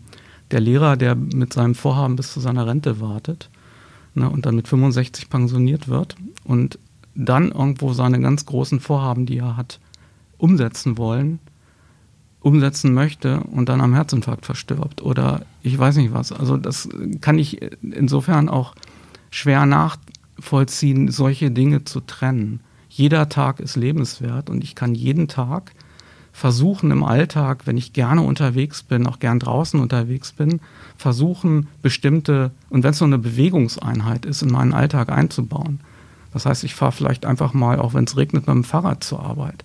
[0.50, 3.50] der Lehrer, der mit seinem Vorhaben bis zu seiner Rente wartet
[4.14, 6.78] ne, und dann mit 65 pensioniert wird und
[7.14, 9.80] dann irgendwo seine ganz großen Vorhaben, die er hat,
[10.40, 11.38] umsetzen wollen,
[12.40, 16.32] umsetzen möchte und dann am Herzinfarkt verstirbt oder ich weiß nicht was.
[16.32, 16.88] Also das
[17.20, 18.74] kann ich insofern auch
[19.30, 22.60] schwer nachvollziehen, solche Dinge zu trennen.
[22.88, 25.72] Jeder Tag ist lebenswert und ich kann jeden Tag
[26.32, 30.60] versuchen im Alltag, wenn ich gerne unterwegs bin, auch gern draußen unterwegs bin,
[30.96, 35.80] versuchen bestimmte, und wenn es nur eine Bewegungseinheit ist, in meinen Alltag einzubauen.
[36.32, 39.20] Das heißt, ich fahre vielleicht einfach mal, auch wenn es regnet, mit dem Fahrrad zur
[39.20, 39.64] Arbeit.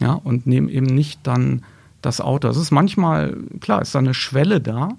[0.00, 1.62] Ja, und nehme eben nicht dann
[2.02, 2.48] das Auto.
[2.48, 4.90] Es ist manchmal, klar, ist da eine Schwelle da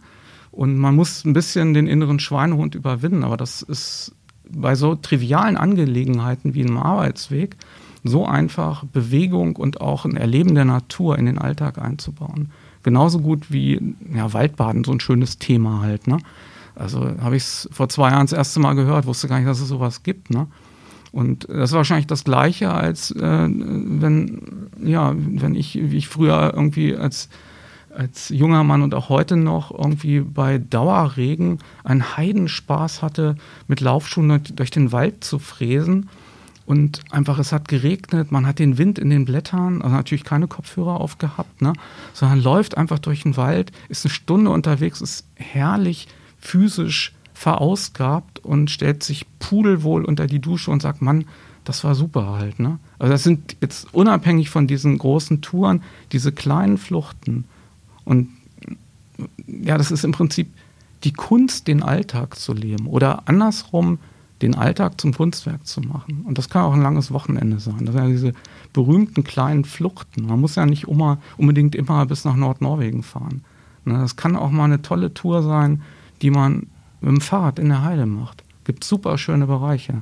[0.51, 4.15] und man muss ein bisschen den inneren Schweinehund überwinden, aber das ist
[4.49, 7.57] bei so trivialen Angelegenheiten wie einem Arbeitsweg
[8.03, 12.51] so einfach Bewegung und auch ein Erleben der Natur in den Alltag einzubauen.
[12.83, 16.07] Genauso gut wie ja, Waldbaden, so ein schönes Thema halt.
[16.07, 16.17] Ne?
[16.75, 19.59] Also habe ich es vor zwei Jahren das erste Mal gehört, wusste gar nicht, dass
[19.59, 20.29] es sowas gibt.
[20.29, 20.47] Ne?
[21.17, 26.51] Und das ist wahrscheinlich das Gleiche, als äh, wenn, ja, wenn ich, wie ich früher
[26.53, 27.29] irgendwie als,
[27.89, 33.35] als junger Mann und auch heute noch irgendwie bei Dauerregen einen Heidenspaß hatte,
[33.67, 36.07] mit Laufschuhen durch den Wald zu fräsen.
[36.67, 40.47] Und einfach, es hat geregnet, man hat den Wind in den Blättern, also natürlich keine
[40.47, 41.73] Kopfhörer aufgehabt, ne?
[42.13, 48.71] sondern läuft einfach durch den Wald, ist eine Stunde unterwegs, ist herrlich physisch verausgabt und
[48.71, 51.25] stellt sich pudelwohl unter die Dusche und sagt, Mann,
[51.65, 52.59] das war super halt.
[52.59, 52.79] Ne?
[52.97, 57.45] Also das sind jetzt unabhängig von diesen großen Touren, diese kleinen Fluchten.
[58.05, 58.29] Und
[59.45, 60.51] ja, das ist im Prinzip
[61.03, 62.87] die Kunst, den Alltag zu leben.
[62.87, 63.99] Oder andersrum,
[64.41, 66.23] den Alltag zum Kunstwerk zu machen.
[66.25, 67.85] Und das kann auch ein langes Wochenende sein.
[67.85, 68.33] Das sind ja diese
[68.73, 70.25] berühmten kleinen Fluchten.
[70.25, 73.43] Man muss ja nicht immer, unbedingt immer bis nach Nordnorwegen fahren.
[73.85, 75.83] Ne, das kann auch mal eine tolle Tour sein,
[76.23, 76.65] die man
[77.01, 78.43] mit dem Fahrrad in der Heide macht.
[78.63, 80.01] Gibt super schöne Bereiche.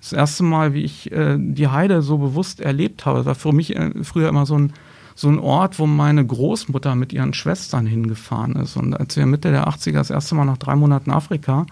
[0.00, 3.74] Das erste Mal, wie ich äh, die Heide so bewusst erlebt habe, war für mich
[3.74, 4.72] äh, früher immer so ein,
[5.14, 8.76] so ein Ort, wo meine Großmutter mit ihren Schwestern hingefahren ist.
[8.76, 11.66] Und als wir Mitte der 80er das erste Mal nach drei Monaten Afrika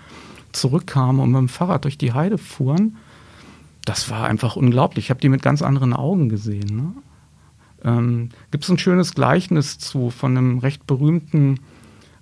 [0.53, 2.97] zurückkamen und mit dem Fahrrad durch die Heide fuhren,
[3.85, 5.07] das war einfach unglaublich.
[5.07, 6.77] Ich habe die mit ganz anderen Augen gesehen.
[6.77, 6.93] Ne?
[7.85, 11.61] Ähm, Gibt es ein schönes Gleichnis zu von einem recht berühmten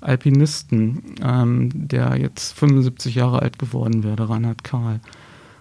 [0.03, 5.01] Alpinisten, ähm, der jetzt 75 Jahre alt geworden wäre, Reinhard Karl.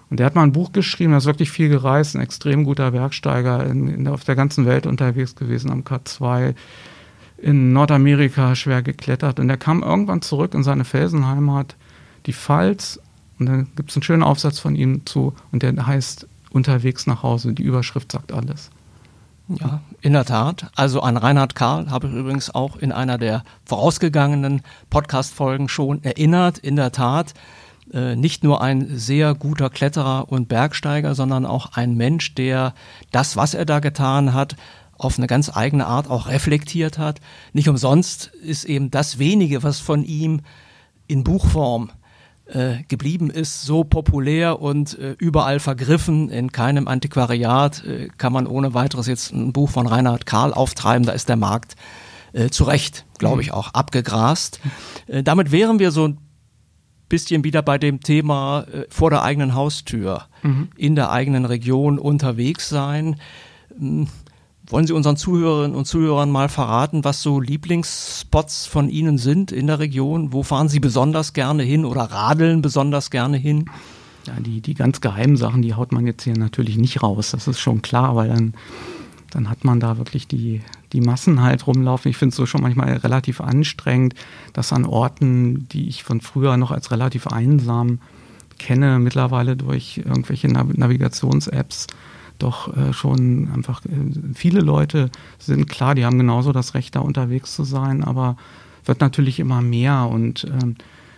[0.09, 2.91] Und der hat mal ein Buch geschrieben, er ist wirklich viel gereist, ein extrem guter
[2.91, 6.53] Bergsteiger, in, in, auf der ganzen Welt unterwegs gewesen, am K2,
[7.37, 9.39] in Nordamerika schwer geklettert.
[9.39, 11.75] Und er kam irgendwann zurück in seine Felsenheimat
[12.25, 12.99] die Pfalz.
[13.39, 17.23] Und dann gibt es einen schönen Aufsatz von ihm zu und der heißt Unterwegs nach
[17.23, 17.53] Hause.
[17.53, 18.69] Die Überschrift sagt alles.
[19.59, 20.71] Ja, in der Tat.
[20.75, 26.57] Also an Reinhard Karl habe ich übrigens auch in einer der vorausgegangenen Podcast-Folgen schon erinnert.
[26.57, 27.33] In der Tat
[27.93, 32.73] äh, nicht nur ein sehr guter Kletterer und Bergsteiger, sondern auch ein Mensch, der
[33.11, 34.55] das, was er da getan hat,
[34.97, 37.19] auf eine ganz eigene Art auch reflektiert hat.
[37.53, 40.41] Nicht umsonst ist eben das wenige, was von ihm
[41.07, 41.91] in Buchform
[42.45, 46.29] äh, geblieben ist, so populär und äh, überall vergriffen.
[46.29, 51.05] In keinem Antiquariat äh, kann man ohne weiteres jetzt ein Buch von Reinhard Karl auftreiben.
[51.05, 51.75] Da ist der Markt
[52.33, 53.53] äh, zu Recht, glaube ich, mhm.
[53.53, 54.59] auch abgegrast.
[55.07, 56.17] Äh, damit wären wir so ein
[57.09, 60.69] bisschen wieder bei dem Thema äh, vor der eigenen Haustür, mhm.
[60.75, 63.17] in der eigenen Region unterwegs sein.
[64.71, 69.67] Wollen Sie unseren Zuhörerinnen und Zuhörern mal verraten, was so Lieblingsspots von Ihnen sind in
[69.67, 70.31] der Region?
[70.31, 73.65] Wo fahren Sie besonders gerne hin oder radeln besonders gerne hin?
[74.25, 77.31] Ja, die, die ganz geheimen Sachen, die haut man jetzt hier natürlich nicht raus.
[77.31, 78.53] Das ist schon klar, weil dann,
[79.31, 80.61] dann hat man da wirklich die,
[80.93, 82.09] die Massen halt rumlaufen.
[82.09, 84.15] Ich finde es so schon manchmal relativ anstrengend,
[84.53, 87.99] dass an Orten, die ich von früher noch als relativ einsam
[88.57, 91.87] kenne, mittlerweile durch irgendwelche Navigations-Apps,
[92.41, 96.99] doch äh, schon einfach äh, viele Leute sind klar, die haben genauso das Recht, da
[96.99, 98.37] unterwegs zu sein, aber
[98.85, 100.73] wird natürlich immer mehr und äh,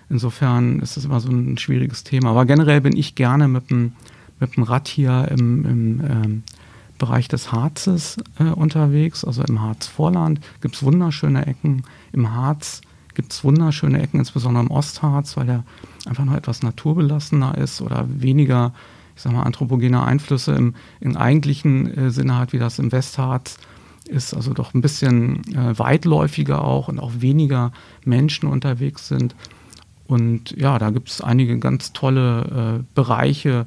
[0.10, 2.32] insofern ist es immer so ein schwieriges Thema.
[2.32, 3.94] Aber generell bin ich gerne mit dem,
[4.40, 6.44] mit dem Rad hier im, im ähm,
[6.98, 11.84] Bereich des Harzes äh, unterwegs, also im Harzvorland gibt es wunderschöne Ecken.
[12.12, 12.82] Im Harz
[13.14, 15.64] gibt es wunderschöne Ecken, insbesondere im Ostharz, weil der
[16.06, 18.74] einfach noch etwas naturbelassener ist oder weniger
[19.16, 23.58] ich sag mal, anthropogene Einflüsse im, im eigentlichen äh, Sinne hat, wie das im Westharz
[24.08, 27.72] ist, also doch ein bisschen äh, weitläufiger auch und auch weniger
[28.06, 29.36] Menschen unterwegs sind.
[30.08, 33.66] Und ja, da gibt es einige ganz tolle äh, Bereiche,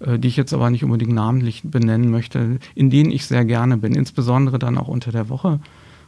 [0.00, 3.76] äh, die ich jetzt aber nicht unbedingt namentlich benennen möchte, in denen ich sehr gerne
[3.76, 5.60] bin, insbesondere dann auch unter der Woche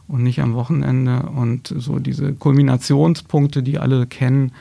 [0.07, 1.23] und nicht am Wochenende.
[1.23, 4.51] Und so diese Kulminationspunkte, die alle kennen,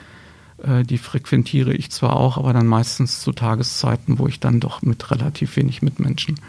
[0.67, 5.11] die frequentiere ich zwar auch, aber dann meistens zu Tageszeiten, wo ich dann doch mit
[5.11, 6.41] relativ wenig Mitmenschen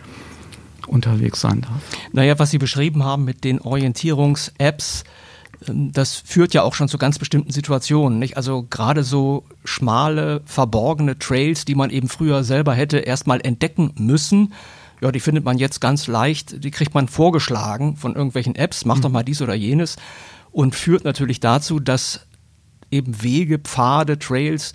[0.88, 1.82] unterwegs sein darf.
[2.14, 5.04] Naja, was Sie beschrieben haben mit den Orientierungs-Apps,
[5.68, 8.38] ähm, das führt ja auch schon zu ganz bestimmten Situationen, nicht?
[8.38, 14.54] Also gerade so schmale, verborgene Trails, die man eben früher selber hätte erstmal entdecken müssen.
[15.02, 19.00] Ja, die findet man jetzt ganz leicht, die kriegt man vorgeschlagen von irgendwelchen Apps, mach
[19.00, 19.14] doch mhm.
[19.14, 19.98] mal dies oder jenes
[20.52, 22.26] und führt natürlich dazu, dass
[22.92, 24.74] eben Wege, Pfade, Trails,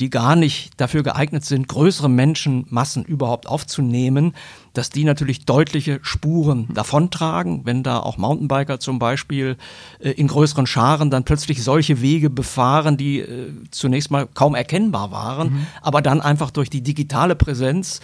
[0.00, 4.34] die gar nicht dafür geeignet sind, größere Menschenmassen überhaupt aufzunehmen,
[4.74, 9.56] dass die natürlich deutliche Spuren davontragen, wenn da auch Mountainbiker zum Beispiel
[10.00, 15.10] äh, in größeren Scharen dann plötzlich solche Wege befahren, die äh, zunächst mal kaum erkennbar
[15.12, 15.66] waren, mhm.
[15.80, 18.00] aber dann einfach durch die digitale Präsenz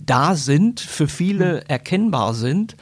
[0.00, 2.76] da sind, für viele erkennbar sind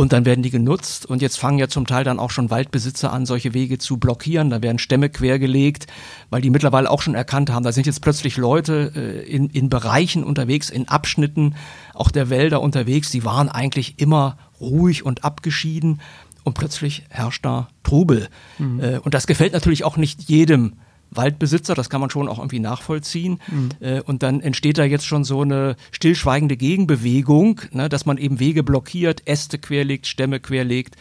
[0.00, 3.12] und dann werden die genutzt und jetzt fangen ja zum Teil dann auch schon Waldbesitzer
[3.12, 4.48] an, solche Wege zu blockieren.
[4.48, 5.88] Da werden Stämme quergelegt,
[6.30, 9.68] weil die mittlerweile auch schon erkannt haben, da sind jetzt plötzlich Leute äh, in, in
[9.68, 11.54] Bereichen unterwegs, in Abschnitten
[11.92, 16.00] auch der Wälder unterwegs, die waren eigentlich immer ruhig und abgeschieden
[16.44, 18.30] und plötzlich herrscht da Trubel.
[18.58, 18.80] Mhm.
[18.80, 20.76] Äh, und das gefällt natürlich auch nicht jedem
[21.10, 23.40] Waldbesitzer, das kann man schon auch irgendwie nachvollziehen.
[23.48, 23.68] Mhm.
[23.80, 28.40] Äh, und dann entsteht da jetzt schon so eine stillschweigende Gegenbewegung, ne, dass man eben
[28.40, 30.96] Wege blockiert, Äste querlegt, Stämme querlegt.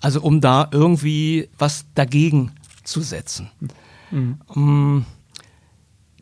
[0.00, 2.52] Also um da irgendwie was dagegen
[2.84, 3.50] zu setzen.
[4.10, 4.38] Mhm.
[4.48, 5.06] Um,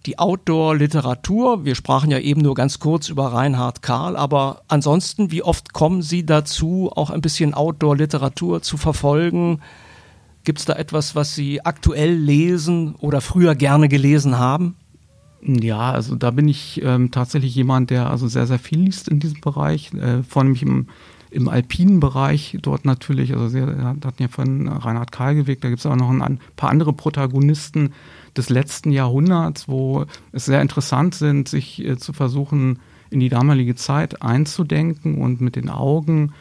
[0.07, 5.42] die Outdoor-Literatur, wir sprachen ja eben nur ganz kurz über Reinhard Karl, aber ansonsten, wie
[5.42, 9.61] oft kommen Sie dazu, auch ein bisschen Outdoor-Literatur zu verfolgen?
[10.44, 14.76] Gibt es da etwas, was Sie aktuell lesen oder früher gerne gelesen haben?
[15.42, 19.20] Ja, also da bin ich ähm, tatsächlich jemand, der also sehr, sehr viel liest in
[19.20, 20.87] diesem Bereich, äh, vor allem im,
[21.31, 25.87] im alpinen Bereich dort natürlich, also wir hatten ja von Reinhard Karlgeweg, da gibt es
[25.87, 27.92] auch noch ein paar andere Protagonisten
[28.37, 32.79] des letzten Jahrhunderts, wo es sehr interessant sind, sich äh, zu versuchen,
[33.11, 36.33] in die damalige Zeit einzudenken und mit den Augen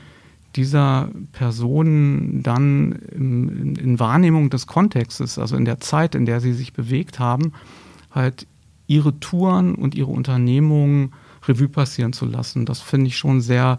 [0.56, 6.54] dieser Personen dann in, in, Wahrnehmung des Kontextes, also in der Zeit, in der sie
[6.54, 7.54] sich bewegt haben,
[8.12, 8.48] halt
[8.88, 11.14] ihre Touren und ihre Unternehmungen
[11.48, 12.66] Revue passieren zu lassen.
[12.66, 13.78] Das finde ich schon sehr,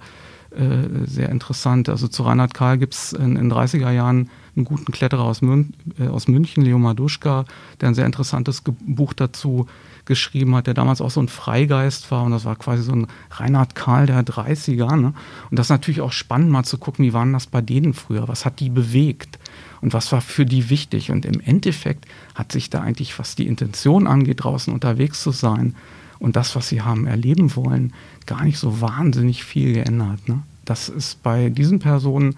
[0.51, 1.89] äh, sehr interessant.
[1.89, 5.75] Also zu Reinhard Karl gibt es in den 30er Jahren einen guten Kletterer aus, Mün
[5.99, 7.45] äh, aus München, Leo Maduschka,
[7.81, 9.67] der ein sehr interessantes Buch dazu
[10.11, 13.07] geschrieben hat, der damals auch so ein Freigeist war und das war quasi so ein
[13.31, 14.97] Reinhard Karl der 30er.
[14.97, 15.15] Ne?
[15.51, 18.29] Und das ist natürlich auch spannend, mal zu gucken, wie waren das bei denen früher?
[18.29, 19.39] Was hat die bewegt?
[19.81, 21.11] Und was war für die wichtig?
[21.11, 25.77] Und im Endeffekt hat sich da eigentlich, was die Intention angeht, draußen unterwegs zu sein
[26.19, 27.93] und das, was sie haben erleben wollen,
[28.27, 30.29] gar nicht so wahnsinnig viel geändert.
[30.29, 30.43] Ne?
[30.65, 32.35] Das ist bei diesen Personen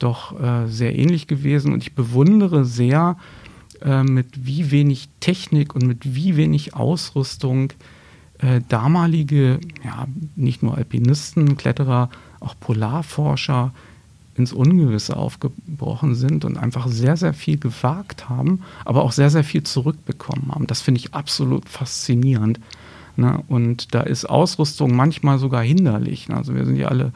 [0.00, 3.16] doch äh, sehr ähnlich gewesen und ich bewundere sehr,
[3.82, 7.72] äh, mit wie wenig Technik und mit wie wenig Ausrüstung
[8.38, 12.10] äh, damalige, ja, nicht nur Alpinisten, Kletterer,
[12.40, 13.72] auch Polarforscher
[14.34, 19.44] ins Ungewisse aufgebrochen sind und einfach sehr, sehr viel gewagt haben, aber auch sehr, sehr
[19.44, 20.66] viel zurückbekommen haben.
[20.66, 22.60] Das finde ich absolut faszinierend.
[23.16, 23.42] Ne?
[23.48, 26.28] Und da ist Ausrüstung manchmal sogar hinderlich.
[26.30, 27.12] Also wir sind ja alle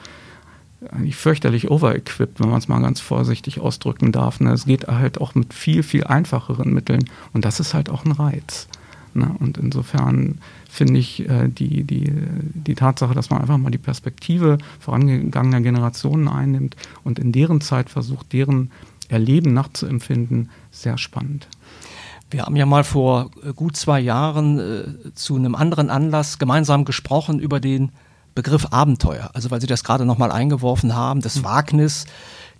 [0.90, 4.40] eigentlich fürchterlich overequipped, wenn man es mal ganz vorsichtig ausdrücken darf.
[4.40, 4.52] Ne?
[4.52, 8.12] Es geht halt auch mit viel, viel einfacheren Mitteln und das ist halt auch ein
[8.12, 8.68] Reiz.
[9.12, 9.34] Ne?
[9.38, 10.38] Und insofern
[10.68, 12.12] finde ich äh, die, die,
[12.54, 17.90] die Tatsache, dass man einfach mal die Perspektive vorangegangener Generationen einnimmt und in deren Zeit
[17.90, 18.70] versucht, deren
[19.08, 21.48] Erleben nachzuempfinden, sehr spannend.
[22.30, 26.84] Wir haben ja mal vor äh, gut zwei Jahren äh, zu einem anderen Anlass gemeinsam
[26.84, 27.90] gesprochen über den
[28.34, 29.30] Begriff Abenteuer.
[29.34, 31.44] Also weil Sie das gerade nochmal eingeworfen haben, das mhm.
[31.44, 32.06] Wagnis,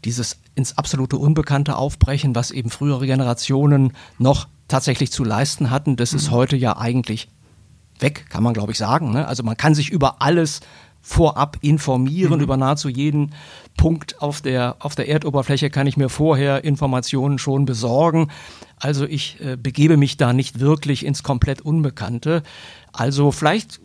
[0.04, 6.12] dieses ins absolute Unbekannte aufbrechen, was eben frühere Generationen noch tatsächlich zu leisten hatten, das
[6.12, 7.28] ist heute ja eigentlich
[7.98, 9.12] weg, kann man glaube ich sagen.
[9.12, 9.26] Ne?
[9.26, 10.60] Also man kann sich über alles
[11.02, 12.42] vorab informieren, mhm.
[12.42, 13.32] über nahezu jeden
[13.76, 18.30] Punkt auf der, auf der Erdoberfläche kann ich mir vorher Informationen schon besorgen.
[18.76, 22.42] Also ich äh, begebe mich da nicht wirklich ins komplett Unbekannte.
[22.92, 23.80] Also vielleicht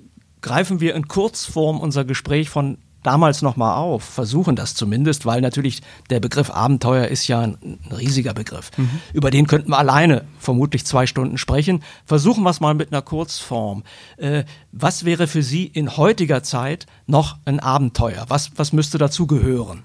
[0.45, 5.81] greifen wir in Kurzform unser Gespräch von damals nochmal auf, versuchen das zumindest, weil natürlich
[6.11, 8.69] der Begriff Abenteuer ist ja ein, riesiger Begriff.
[8.77, 8.89] Mhm.
[9.11, 11.81] Über den könnten wir alleine vermutlich zwei Stunden sprechen.
[12.05, 13.83] Versuchen wir es mal mit einer Kurzform.
[14.17, 18.25] Äh, was wäre für Sie in heutiger Zeit noch ein Abenteuer?
[18.27, 19.83] Was, was müsste dazu gehören?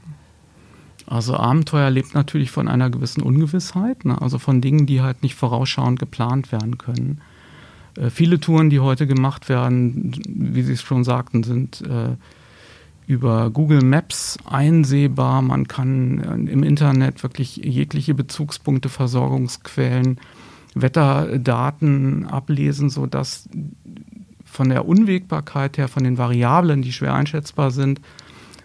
[1.07, 4.21] Also Abenteuer lebt natürlich von einer gewissen Ungewissheit, ne?
[4.21, 7.23] also von Dingen, die halt nicht vorausschauend geplant werden können.
[7.97, 12.17] Äh, viele Touren, die heute gemacht werden, wie Sie es schon sagten, sind äh,
[13.07, 15.43] über Google Maps einsehbar.
[15.43, 20.19] Man kann äh, im Internet wirklich jegliche Bezugspunkte, Versorgungsquellen,
[20.75, 23.49] Wetterdaten ablesen, sodass
[24.45, 28.01] von der Unwägbarkeit her, von den Variablen, die schwer einschätzbar sind,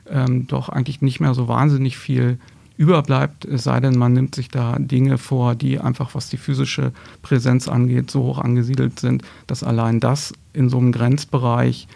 [0.07, 2.39] ähm, doch eigentlich nicht mehr so wahnsinnig viel
[2.77, 6.91] überbleibt, es sei denn, man nimmt sich da Dinge vor, die einfach, was die physische
[7.21, 11.87] Präsenz angeht, so hoch angesiedelt sind, dass allein das in so einem Grenzbereich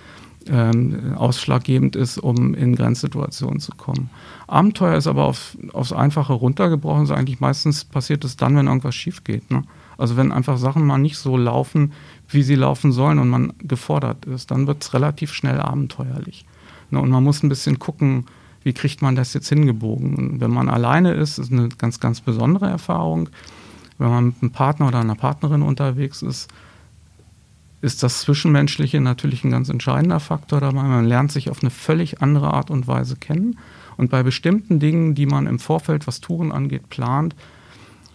[0.48, 4.10] ähm, ausschlaggebend ist, um in Grenzsituationen zu kommen.
[4.48, 7.02] Abenteuer ist aber auf, aufs Einfache runtergebrochen.
[7.02, 9.52] Also eigentlich meistens passiert es dann, wenn irgendwas schief geht.
[9.52, 9.64] Ne?
[9.98, 11.92] Also wenn einfach Sachen mal nicht so laufen,
[12.30, 16.46] wie sie laufen sollen und man gefordert ist, dann wird es relativ schnell abenteuerlich.
[16.90, 17.00] Ne?
[17.00, 18.26] Und man muss ein bisschen gucken,
[18.64, 20.40] wie kriegt man das jetzt hingebogen?
[20.42, 23.30] Wenn man alleine ist, ist eine ganz, ganz besondere Erfahrung.
[23.98, 26.50] Wenn man mit einem Partner oder einer Partnerin unterwegs ist,
[27.82, 30.84] ist das Zwischenmenschliche natürlich ein ganz entscheidender Faktor dabei.
[30.84, 33.58] Man lernt sich auf eine völlig andere Art und Weise kennen.
[33.96, 37.36] Und bei bestimmten Dingen, die man im Vorfeld, was Touren angeht, plant,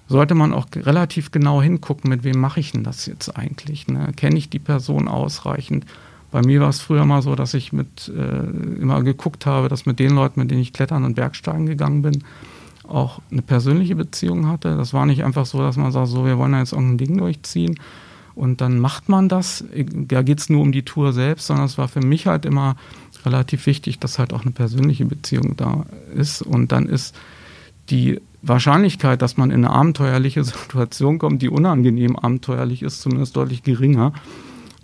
[0.07, 3.89] sollte man auch relativ genau hingucken, mit wem mache ich denn das jetzt eigentlich?
[3.89, 4.13] Ne?
[4.17, 5.87] Kenne ich die Person ausreichend?
[6.35, 9.87] Bei mir war es früher mal so, dass ich mit äh, immer geguckt habe, dass
[9.87, 12.25] mit den Leuten, mit denen ich klettern und Bergsteigen gegangen bin,
[12.83, 14.77] auch eine persönliche Beziehung hatte.
[14.77, 17.19] Das war nicht einfach so, dass man sagt, so, wir wollen da jetzt irgendein Ding
[17.19, 17.79] durchziehen
[18.35, 19.65] und dann macht man das.
[19.73, 22.75] Da geht es nur um die Tour selbst, sondern es war für mich halt immer
[23.25, 25.87] relativ wichtig, dass halt auch eine persönliche Beziehung da
[26.17, 26.43] ist.
[26.43, 27.15] Und dann ist
[27.91, 33.63] die Wahrscheinlichkeit, dass man in eine abenteuerliche Situation kommt, die unangenehm abenteuerlich ist, zumindest deutlich
[33.63, 34.13] geringer.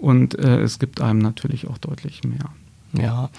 [0.01, 2.51] Und äh, es gibt einem natürlich auch deutlich mehr.
[2.93, 3.31] Ja,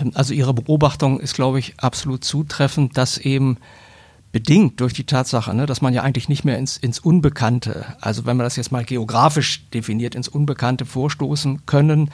[0.00, 3.58] ähm, also Ihre Beobachtung ist, glaube ich, absolut zutreffend, dass eben
[4.32, 8.26] bedingt durch die Tatsache, ne, dass man ja eigentlich nicht mehr ins, ins Unbekannte, also
[8.26, 12.10] wenn man das jetzt mal geografisch definiert, ins Unbekannte vorstoßen können,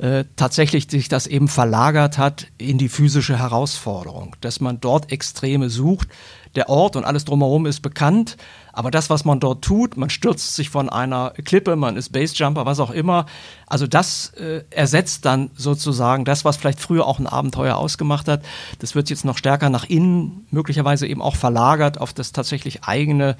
[0.00, 5.70] äh, tatsächlich sich das eben verlagert hat in die physische Herausforderung, dass man dort Extreme
[5.70, 6.08] sucht.
[6.54, 8.36] Der Ort und alles drumherum ist bekannt,
[8.72, 12.66] aber das, was man dort tut, man stürzt sich von einer Klippe, man ist Basejumper,
[12.66, 13.26] was auch immer,
[13.66, 18.44] also das äh, ersetzt dann sozusagen das, was vielleicht früher auch ein Abenteuer ausgemacht hat.
[18.78, 23.36] Das wird jetzt noch stärker nach innen, möglicherweise eben auch verlagert auf das tatsächlich eigene,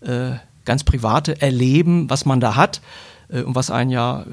[0.00, 0.32] äh,
[0.64, 2.80] ganz private Erleben, was man da hat
[3.28, 4.24] äh, und was einen ja äh,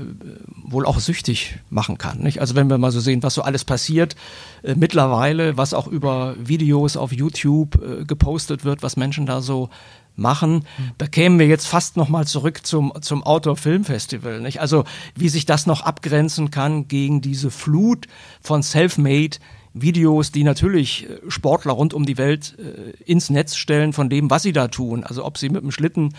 [0.63, 2.19] wohl auch süchtig machen kann.
[2.19, 2.39] Nicht?
[2.39, 4.15] Also wenn wir mal so sehen, was so alles passiert,
[4.63, 9.69] äh, mittlerweile, was auch über Videos auf YouTube äh, gepostet wird, was Menschen da so
[10.15, 10.65] machen,
[10.97, 14.41] da kämen wir jetzt fast noch mal zurück zum, zum Outdoor Film Festival.
[14.41, 14.61] Nicht?
[14.61, 14.83] Also
[15.15, 18.07] wie sich das noch abgrenzen kann gegen diese Flut
[18.41, 19.37] von Self-Made
[19.73, 24.29] Videos, die natürlich äh, Sportler rund um die Welt äh, ins Netz stellen von dem,
[24.29, 25.03] was sie da tun.
[25.03, 26.13] Also ob sie mit dem Schlitten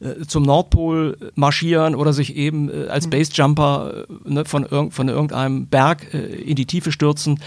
[0.00, 3.10] äh, zum Nordpol äh, marschieren oder sich eben äh, als mhm.
[3.10, 7.40] Basejumper äh, ne, von, irg von irgendeinem Berg in die Tiefe stürzen.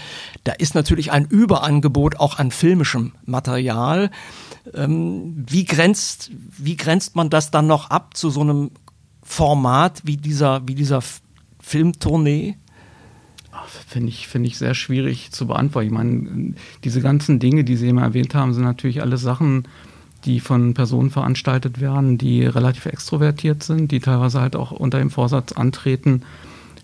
[0.44, 4.10] Da ist natürlich ein Überangebot auch an filmischem Material.
[4.74, 8.70] Ähm, wie, grenzt, wie grenzt man das dann noch ab zu so einem
[9.22, 11.02] Format wie dieser, wie dieser
[11.60, 12.56] Filmtournee?
[13.86, 15.86] Finde ich, finde ich sehr schwierig zu beantworten.
[15.86, 16.54] Ich meine,
[16.84, 19.68] diese ganzen Dinge, die Sie eben erwähnt haben, sind natürlich alle Sachen,
[20.24, 25.10] die von Personen veranstaltet werden, die relativ extrovertiert sind, die teilweise halt auch unter dem
[25.10, 26.22] Vorsatz antreten,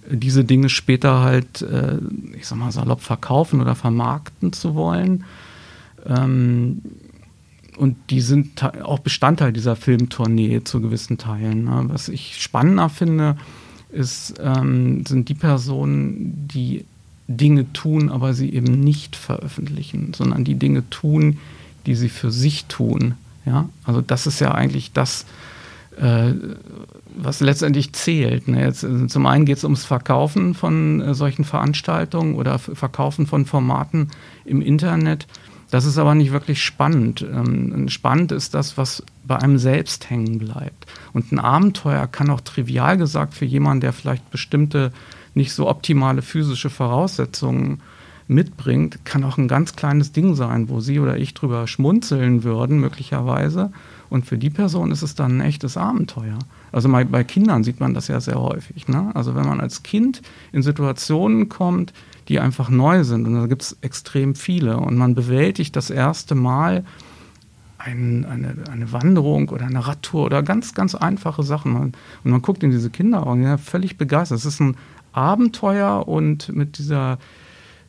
[0.09, 1.99] diese Dinge später halt, äh,
[2.35, 5.25] ich sag mal, salopp verkaufen oder vermarkten zu wollen.
[6.07, 6.83] Ähm,
[7.77, 11.65] und die sind auch Bestandteil dieser Filmtournee zu gewissen Teilen.
[11.65, 11.85] Ne?
[11.89, 13.37] Was ich spannender finde,
[13.91, 16.85] ist, ähm, sind die Personen, die
[17.29, 21.39] Dinge tun, aber sie eben nicht veröffentlichen, sondern die Dinge tun,
[21.87, 23.15] die sie für sich tun.
[23.45, 25.25] Ja, also das ist ja eigentlich das,
[25.99, 26.33] äh,
[27.17, 28.49] was letztendlich zählt.
[28.49, 28.65] Ne?
[28.65, 33.47] Jetzt, äh, zum einen geht es ums Verkaufen von äh, solchen Veranstaltungen oder Verkaufen von
[33.47, 34.09] Formaten
[34.45, 35.27] im Internet.
[35.71, 37.23] Das ist aber nicht wirklich spannend.
[37.23, 40.87] Ähm, spannend ist das, was bei einem selbst hängen bleibt.
[41.13, 44.93] Und ein Abenteuer kann auch trivial gesagt für jemanden, der vielleicht bestimmte
[45.35, 47.81] nicht so optimale physische Voraussetzungen
[48.29, 52.81] mitbringt, kann auch ein ganz kleines Ding sein, wo Sie oder ich drüber schmunzeln würden,
[52.81, 53.71] möglicherweise.
[54.09, 56.39] Und für die Person ist es dann ein echtes Abenteuer.
[56.73, 58.89] Also bei Kindern sieht man das ja sehr häufig.
[58.89, 59.11] Ne?
[59.15, 61.93] Also wenn man als Kind in Situationen kommt,
[62.29, 66.35] die einfach neu sind, und da gibt es extrem viele, und man bewältigt das erste
[66.35, 66.85] Mal
[67.87, 71.77] ein, eine, eine Wanderung oder eine Radtour oder ganz, ganz einfache Sachen.
[71.77, 74.39] Und man guckt in diese Kinderaugen, ja, völlig begeistert.
[74.39, 74.77] Es ist ein
[75.13, 77.19] Abenteuer und mit dieser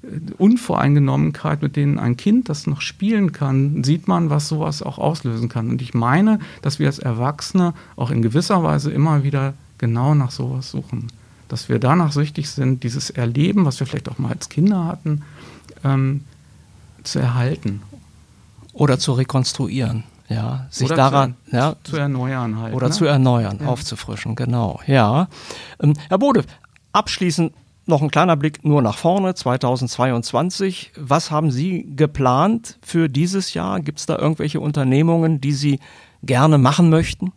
[0.04, 0.08] äh,
[0.38, 5.50] Unvoreingenommenheit, mit denen ein Kind das noch spielen kann, sieht man, was sowas auch auslösen
[5.50, 5.70] kann.
[5.70, 10.32] Und ich meine, dass wir als Erwachsene auch in gewisser Weise immer wieder genau nach
[10.32, 11.08] sowas suchen.
[11.48, 15.24] Dass wir danach süchtig sind, dieses Erleben, was wir vielleicht auch mal als Kinder hatten,
[15.84, 16.24] ähm,
[17.04, 17.82] zu erhalten.
[18.74, 22.74] Oder zu rekonstruieren ja, sich oder daran zu, ja, zu erneuern halt.
[22.74, 22.94] Oder ne?
[22.94, 23.68] zu erneuern, Ja.
[23.68, 24.80] aufzufrischen, genau.
[24.88, 25.28] Ja.
[25.82, 26.44] Ähm, Herr Bode,
[26.92, 27.54] abschließend
[27.86, 30.92] noch ein kleiner Blick nur nach vorne, 2022.
[30.98, 33.80] Was haben Sie geplant für dieses Jahr?
[33.80, 35.80] Gibt es da irgendwelche Unternehmungen, die Sie
[36.24, 37.32] gerne machen möchten?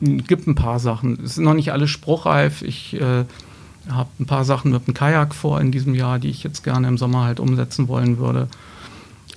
[0.00, 1.18] Es gibt ein paar Sachen.
[1.24, 2.62] Es sind noch nicht alle spruchreif.
[2.62, 3.24] Ich äh,
[3.88, 6.88] habe ein paar Sachen mit dem Kajak vor in diesem Jahr, die ich jetzt gerne
[6.88, 8.48] im Sommer halt umsetzen wollen würde.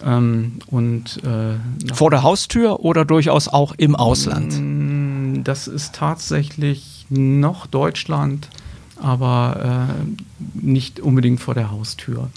[0.04, 1.56] Ähm, und äh,
[1.94, 4.54] Vor der Haustür oder durchaus auch im Ausland?
[4.60, 8.50] Mm, Das ist tatsächlich noch Deutschland,
[9.02, 12.30] aber äh, nicht unbedingt vor der Haustür.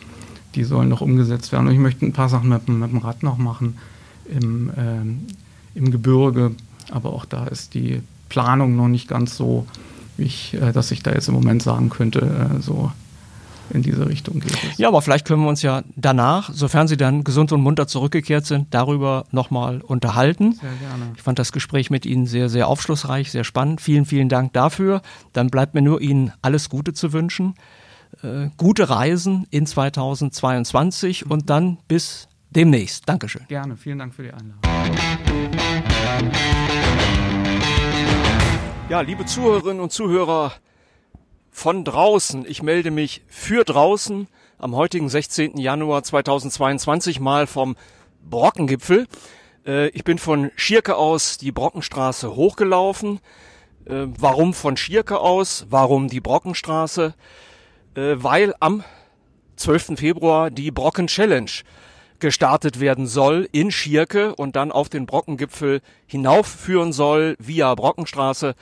[0.55, 1.67] Die sollen noch umgesetzt werden.
[1.69, 3.79] Und ich möchte ein paar Sachen mit, dem- mit dem Rad noch machen
[4.29, 5.27] im, ähm,
[5.75, 6.53] im Gebirge.
[6.91, 9.67] Aber auch da ist die Planung noch nicht ganz so,
[10.17, 12.91] wie ich, äh, dass ich da jetzt im Moment sagen könnte, äh, so
[13.71, 14.79] in diese Richtung geht es.
[14.79, 18.47] Ja, aber vielleicht können wir uns ja danach, sofern Sie dann gesund und munter zurückgekehrt
[18.47, 20.53] sind, darüber nochmal unterhalten.
[20.53, 21.13] Sehr gerne.
[21.17, 23.81] Ich fand das Gespräch mit Ihnen sehr, sehr aufschlussreich, sehr spannend.
[23.81, 25.03] Vielen, vielen Dank dafür.
[25.33, 27.55] Dann bleibt mir nur Ihnen alles Gute zu wünschen.
[28.23, 33.09] Äh, gute Reisen in 2022 und dann bis demnächst.
[33.09, 33.43] Dankeschön.
[33.49, 33.77] Gerne.
[33.77, 34.63] Vielen Dank für die Einladung.
[38.89, 40.53] Ja, liebe Zuhörerinnen und Zuhörer
[41.51, 44.29] von draußen, ich melde mich für draußen
[44.59, 45.59] am heutigen 16.
[45.59, 47.77] Januar 2022 mal vom
[48.23, 49.07] Brockengipfel.
[49.67, 53.19] Äh, Ich bin von Schierke aus die Brockenstraße hochgelaufen.
[53.87, 55.67] Äh, Warum von Schierke aus?
[55.69, 57.15] Warum die Brockenstraße?
[57.97, 58.85] Äh, Weil am
[59.57, 59.97] 12.
[59.99, 61.51] Februar die Brocken Challenge
[62.21, 68.55] gestartet werden soll in Schierke und dann auf den Brockengipfel hinaufführen soll via Brockenstraße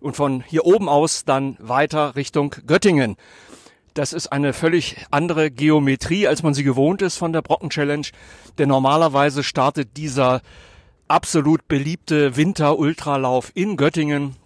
[0.00, 3.16] und von hier oben aus dann weiter Richtung Göttingen.
[3.94, 8.06] Das ist eine völlig andere Geometrie, als man sie gewohnt ist von der Brocken Challenge.
[8.58, 10.42] Denn normalerweise startet dieser
[11.08, 14.36] absolut beliebte Winter-Ultralauf in Göttingen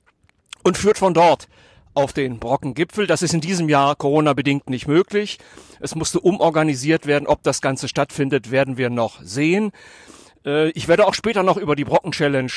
[0.63, 1.47] und führt von dort
[1.95, 3.07] auf den Brockengipfel.
[3.07, 5.39] Das ist in diesem Jahr Corona-bedingt nicht möglich.
[5.81, 7.27] Es musste umorganisiert werden.
[7.27, 9.73] Ob das Ganze stattfindet, werden wir noch sehen.
[10.45, 12.53] Äh, ich werde auch später noch über die Brocken-Challenge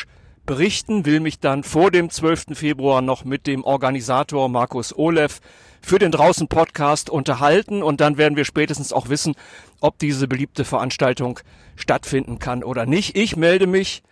[0.46, 2.58] berichten, will mich dann vor dem 12.
[2.58, 5.42] Februar noch mit dem Organisator Markus Olev
[5.82, 9.36] für den Draußen Podcast unterhalten und dann werden wir spätestens auch wissen,
[9.82, 11.40] ob diese beliebte Veranstaltung
[11.76, 13.16] stattfinden kann oder nicht.
[13.16, 14.04] Ich melde mich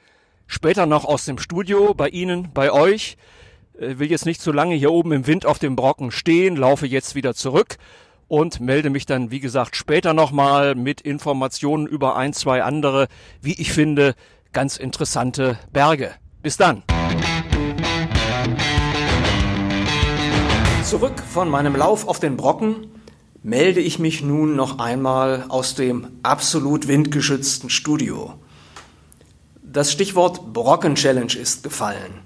[0.45, 3.17] später noch aus dem Studio bei Ihnen, bei euch.
[3.79, 6.87] Äh, will jetzt nicht zu lange hier oben im Wind auf dem Brocken stehen, laufe
[6.87, 7.77] jetzt wieder zurück
[8.27, 13.07] und melde mich dann, wie gesagt, später nochmal mit Informationen über ein, zwei andere,
[13.41, 14.15] wie ich finde,
[14.53, 16.11] ganz interessante Berge.
[16.41, 16.83] Bis dann.
[20.83, 22.87] Zurück von meinem Lauf auf den Brocken
[23.43, 28.33] melde ich mich nun noch einmal aus dem absolut windgeschützten Studio.
[29.61, 32.25] Das Stichwort Brocken Challenge ist gefallen.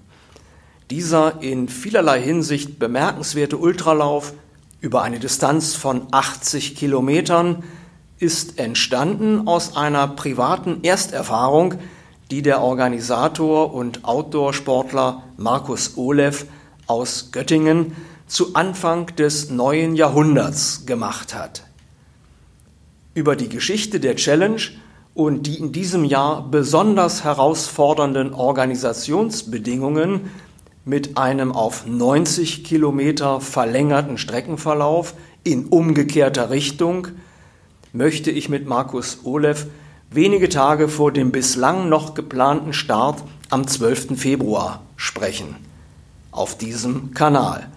[0.92, 4.34] Dieser in vielerlei Hinsicht bemerkenswerte Ultralauf
[4.82, 7.64] über eine Distanz von 80 Kilometern
[8.18, 11.76] ist entstanden aus einer privaten Ersterfahrung,
[12.32, 16.48] die der Organisator und Outdoor-Sportler Markus Olev
[16.88, 21.66] aus Göttingen zu Anfang des neuen Jahrhunderts gemacht hat.
[23.14, 24.62] Über die Geschichte der Challenge
[25.14, 30.32] und die in diesem Jahr besonders herausfordernden Organisationsbedingungen
[30.90, 35.14] mit einem auf 90 Kilometer verlängerten Streckenverlauf
[35.44, 37.10] in umgekehrter Richtung
[37.94, 39.68] möchte ich mit Markus Olev
[40.10, 44.20] wenige Tage vor dem bislang noch geplanten Start am 12.
[44.20, 45.56] Februar sprechen.
[46.32, 47.68] Auf diesem Kanal.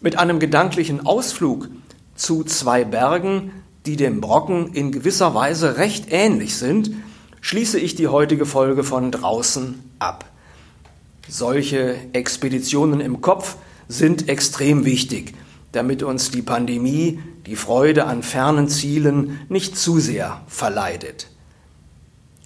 [0.00, 1.68] Mit einem gedanklichen Ausflug
[2.14, 3.52] zu zwei Bergen,
[3.84, 6.92] die dem Brocken in gewisser Weise recht ähnlich sind,
[7.42, 10.29] schließe ich die heutige Folge von draußen ab.
[11.30, 13.56] Solche Expeditionen im Kopf
[13.86, 15.32] sind extrem wichtig,
[15.70, 21.28] damit uns die Pandemie die Freude an fernen Zielen nicht zu sehr verleidet.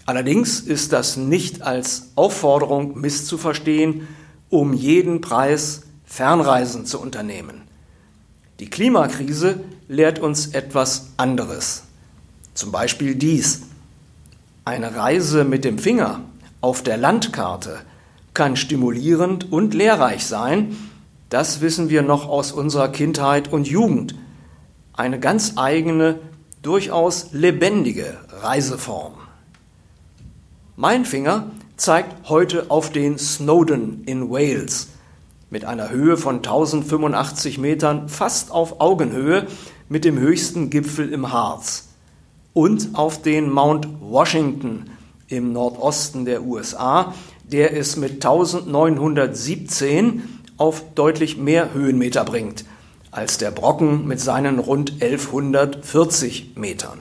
[0.05, 4.07] Allerdings ist das nicht als Aufforderung misszuverstehen,
[4.51, 7.63] um jeden Preis Fernreisen zu unternehmen.
[8.61, 11.85] Die Klimakrise lehrt uns etwas anderes.
[12.53, 13.63] Zum Beispiel dies.
[14.67, 16.21] Eine Reise mit dem Finger
[16.61, 17.81] auf der Landkarte
[18.35, 20.77] kann stimulierend und lehrreich sein,
[21.31, 24.15] das wissen wir noch aus unserer Kindheit und Jugend.
[24.93, 26.19] Eine ganz eigene,
[26.63, 29.15] durchaus lebendige Reiseform.
[30.77, 34.89] Mein Finger zeigt heute auf den Snowdon in Wales
[35.51, 39.47] mit einer Höhe von 1085 Metern fast auf Augenhöhe
[39.89, 41.89] mit dem höchsten Gipfel im Harz
[42.53, 44.91] und auf den Mount Washington
[45.29, 47.15] im Nordosten der USA,
[47.51, 50.23] der es mit 1917
[50.57, 52.65] auf deutlich mehr Höhenmeter bringt
[53.15, 56.99] als der Brocken mit seinen rund 1140 Metern.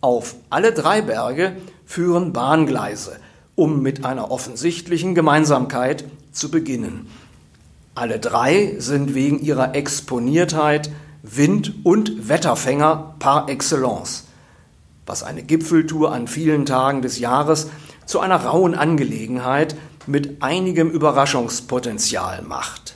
[0.00, 3.16] Auf alle drei Berge führen Bahngleise,
[3.56, 7.08] um mit einer offensichtlichen Gemeinsamkeit zu beginnen.
[7.94, 10.90] Alle drei sind wegen ihrer Exponiertheit
[11.22, 14.26] Wind- und Wetterfänger par excellence,
[15.06, 17.68] was eine Gipfeltour an vielen Tagen des Jahres
[18.06, 19.76] zu einer rauen Angelegenheit
[20.06, 22.94] mit einigem Überraschungspotenzial macht.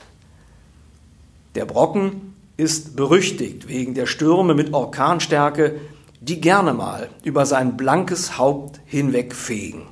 [1.54, 5.80] Der Brocken ist berüchtigt wegen der Stürme mit Orkanstärke,
[6.20, 9.82] die gerne mal über sein blankes Haupt hinwegfegen.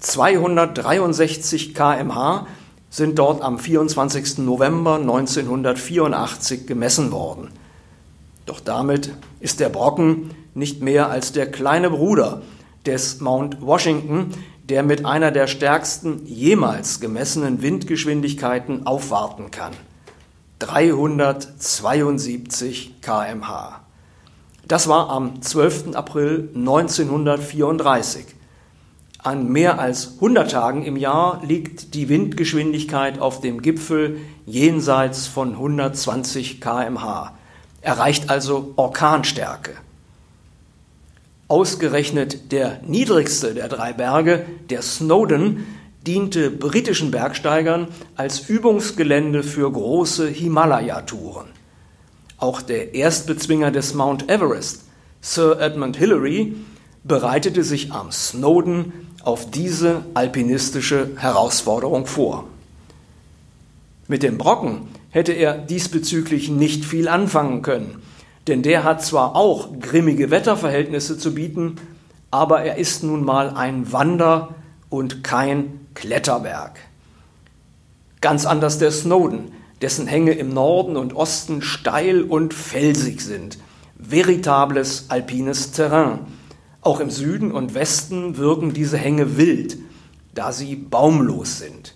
[0.00, 2.46] 263 kmh
[2.90, 4.38] sind dort am 24.
[4.38, 7.50] November 1984 gemessen worden.
[8.44, 12.42] Doch damit ist der Brocken nicht mehr als der kleine Bruder
[12.86, 14.32] des Mount Washington,
[14.68, 19.72] der mit einer der stärksten jemals gemessenen Windgeschwindigkeiten aufwarten kann.
[20.58, 23.80] 372 kmh.
[24.66, 25.94] Das war am 12.
[25.94, 28.24] April 1934.
[29.18, 35.52] An mehr als 100 Tagen im Jahr liegt die Windgeschwindigkeit auf dem Gipfel jenseits von
[35.52, 37.32] 120 kmh,
[37.80, 39.72] erreicht also Orkanstärke.
[41.48, 45.64] Ausgerechnet der niedrigste der drei Berge, der Snowdon,
[46.04, 51.46] diente britischen Bergsteigern als Übungsgelände für große Himalaya-Touren.
[52.38, 54.82] Auch der Erstbezwinger des Mount Everest,
[55.20, 56.54] Sir Edmund Hillary,
[57.04, 58.92] bereitete sich am Snowden
[59.22, 62.48] auf diese alpinistische Herausforderung vor.
[64.08, 68.02] Mit dem Brocken hätte er diesbezüglich nicht viel anfangen können,
[68.46, 71.76] denn der hat zwar auch grimmige Wetterverhältnisse zu bieten,
[72.30, 74.54] aber er ist nun mal ein Wander-
[74.88, 76.78] und kein Kletterberg.
[78.20, 83.58] Ganz anders der Snowden, dessen Hänge im Norden und Osten steil und felsig sind.
[83.98, 86.20] Veritables alpines Terrain.
[86.82, 89.78] Auch im Süden und Westen wirken diese Hänge wild,
[90.34, 91.94] da sie baumlos sind.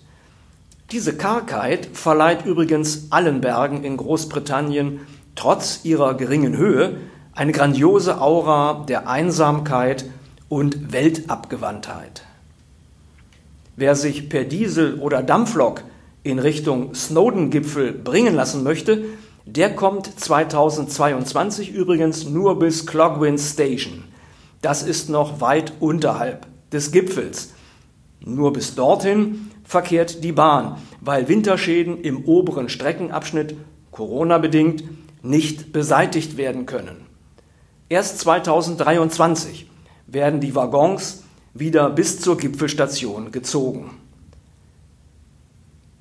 [0.91, 4.99] Diese Kargheit verleiht übrigens allen Bergen in Großbritannien
[5.35, 6.97] trotz ihrer geringen Höhe
[7.33, 10.05] eine grandiose Aura der Einsamkeit
[10.49, 12.23] und Weltabgewandtheit.
[13.75, 15.83] Wer sich per Diesel oder Dampflok
[16.23, 19.05] in Richtung Snowden-Gipfel bringen lassen möchte,
[19.45, 24.03] der kommt 2022 übrigens nur bis Clogwin Station.
[24.61, 27.53] Das ist noch weit unterhalb des Gipfels.
[28.19, 33.55] Nur bis dorthin verkehrt die Bahn, weil Winterschäden im oberen Streckenabschnitt
[33.89, 34.83] Corona-bedingt
[35.21, 37.05] nicht beseitigt werden können.
[37.89, 39.69] Erst 2023
[40.07, 43.91] werden die Waggons wieder bis zur Gipfelstation gezogen.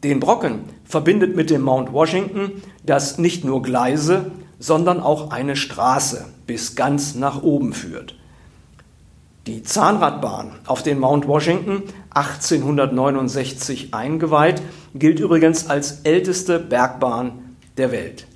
[0.02, 6.26] Den Brocken verbindet mit dem Mount Washington, das nicht nur Gleise, sondern auch eine Straße
[6.46, 8.14] bis ganz nach oben führt.
[9.46, 14.62] Die Zahnradbahn auf den Mount Washington, 1869 eingeweiht,
[14.94, 18.26] gilt übrigens als älteste Bergbahn der Welt.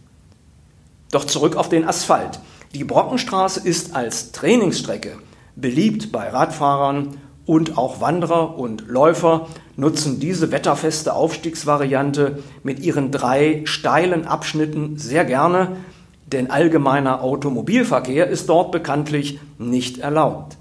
[1.11, 2.41] Doch zurück auf den Asphalt.
[2.75, 5.19] Die Brockenstraße ist als Trainingsstrecke
[5.57, 13.63] beliebt bei Radfahrern und auch Wanderer und Läufer nutzen diese wetterfeste Aufstiegsvariante mit ihren drei
[13.65, 15.77] steilen Abschnitten sehr gerne,
[16.27, 20.57] denn allgemeiner Automobilverkehr ist dort bekanntlich nicht erlaubt.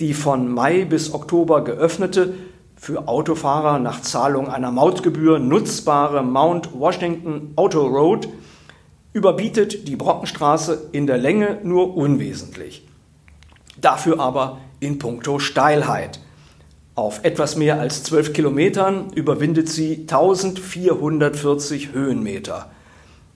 [0.00, 2.34] Die von Mai bis Oktober geöffnete,
[2.76, 8.28] für Autofahrer nach Zahlung einer Mautgebühr nutzbare Mount Washington Auto Road
[9.18, 12.86] überbietet die Brockenstraße in der Länge nur unwesentlich.
[13.80, 16.20] Dafür aber in puncto Steilheit.
[16.94, 22.70] Auf etwas mehr als 12 Kilometern überwindet sie 1440 Höhenmeter.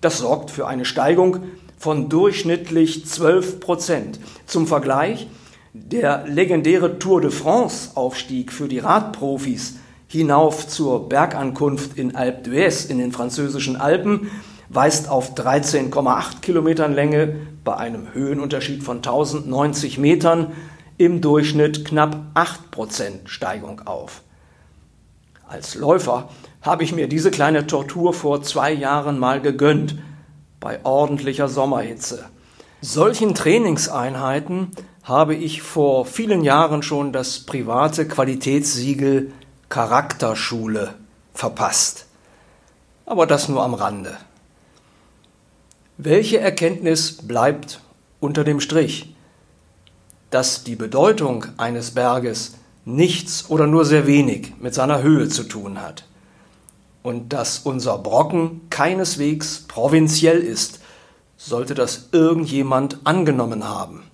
[0.00, 1.38] Das sorgt für eine Steigung
[1.78, 4.20] von durchschnittlich 12 Prozent.
[4.46, 5.26] Zum Vergleich,
[5.72, 12.98] der legendäre Tour de France-Aufstieg für die Radprofis hinauf zur Bergankunft in Alpe d'Huez in
[12.98, 14.30] den französischen Alpen
[14.74, 20.52] weist auf 13,8 Kilometern Länge bei einem Höhenunterschied von 1090 Metern
[20.96, 24.22] im Durchschnitt knapp 8% Steigung auf.
[25.46, 26.30] Als Läufer
[26.62, 29.96] habe ich mir diese kleine Tortur vor zwei Jahren mal gegönnt,
[30.60, 32.24] bei ordentlicher Sommerhitze.
[32.80, 34.70] Solchen Trainingseinheiten
[35.02, 39.32] habe ich vor vielen Jahren schon das private Qualitätssiegel
[39.68, 40.94] Charakterschule
[41.34, 42.06] verpasst.
[43.04, 44.16] Aber das nur am Rande.
[46.04, 47.80] Welche Erkenntnis bleibt
[48.20, 49.12] unter dem Strich?
[50.32, 55.80] dass die Bedeutung eines Berges nichts oder nur sehr wenig mit seiner Höhe zu tun
[55.80, 56.04] hat
[57.02, 60.80] und dass unser Brocken keineswegs provinziell ist,
[61.36, 64.04] sollte das irgendjemand angenommen haben.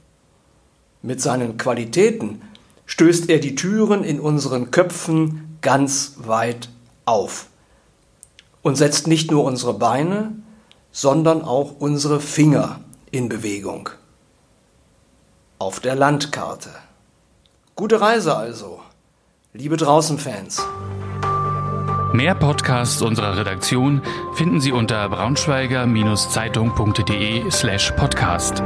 [1.03, 2.43] Mit seinen Qualitäten
[2.87, 6.69] stößt er die Türen in unseren Köpfen ganz weit
[7.05, 7.47] auf
[8.63, 10.33] und setzt nicht nur unsere Beine,
[10.93, 12.81] sondern auch unsere Finger
[13.11, 13.91] in Bewegung
[15.59, 16.71] auf der Landkarte.
[17.75, 18.81] Gute Reise also,
[19.53, 20.65] liebe Draußenfans.
[22.13, 24.03] Mehr Podcasts unserer Redaktion
[24.35, 28.63] finden Sie unter braunschweiger-zeitung.de slash podcast.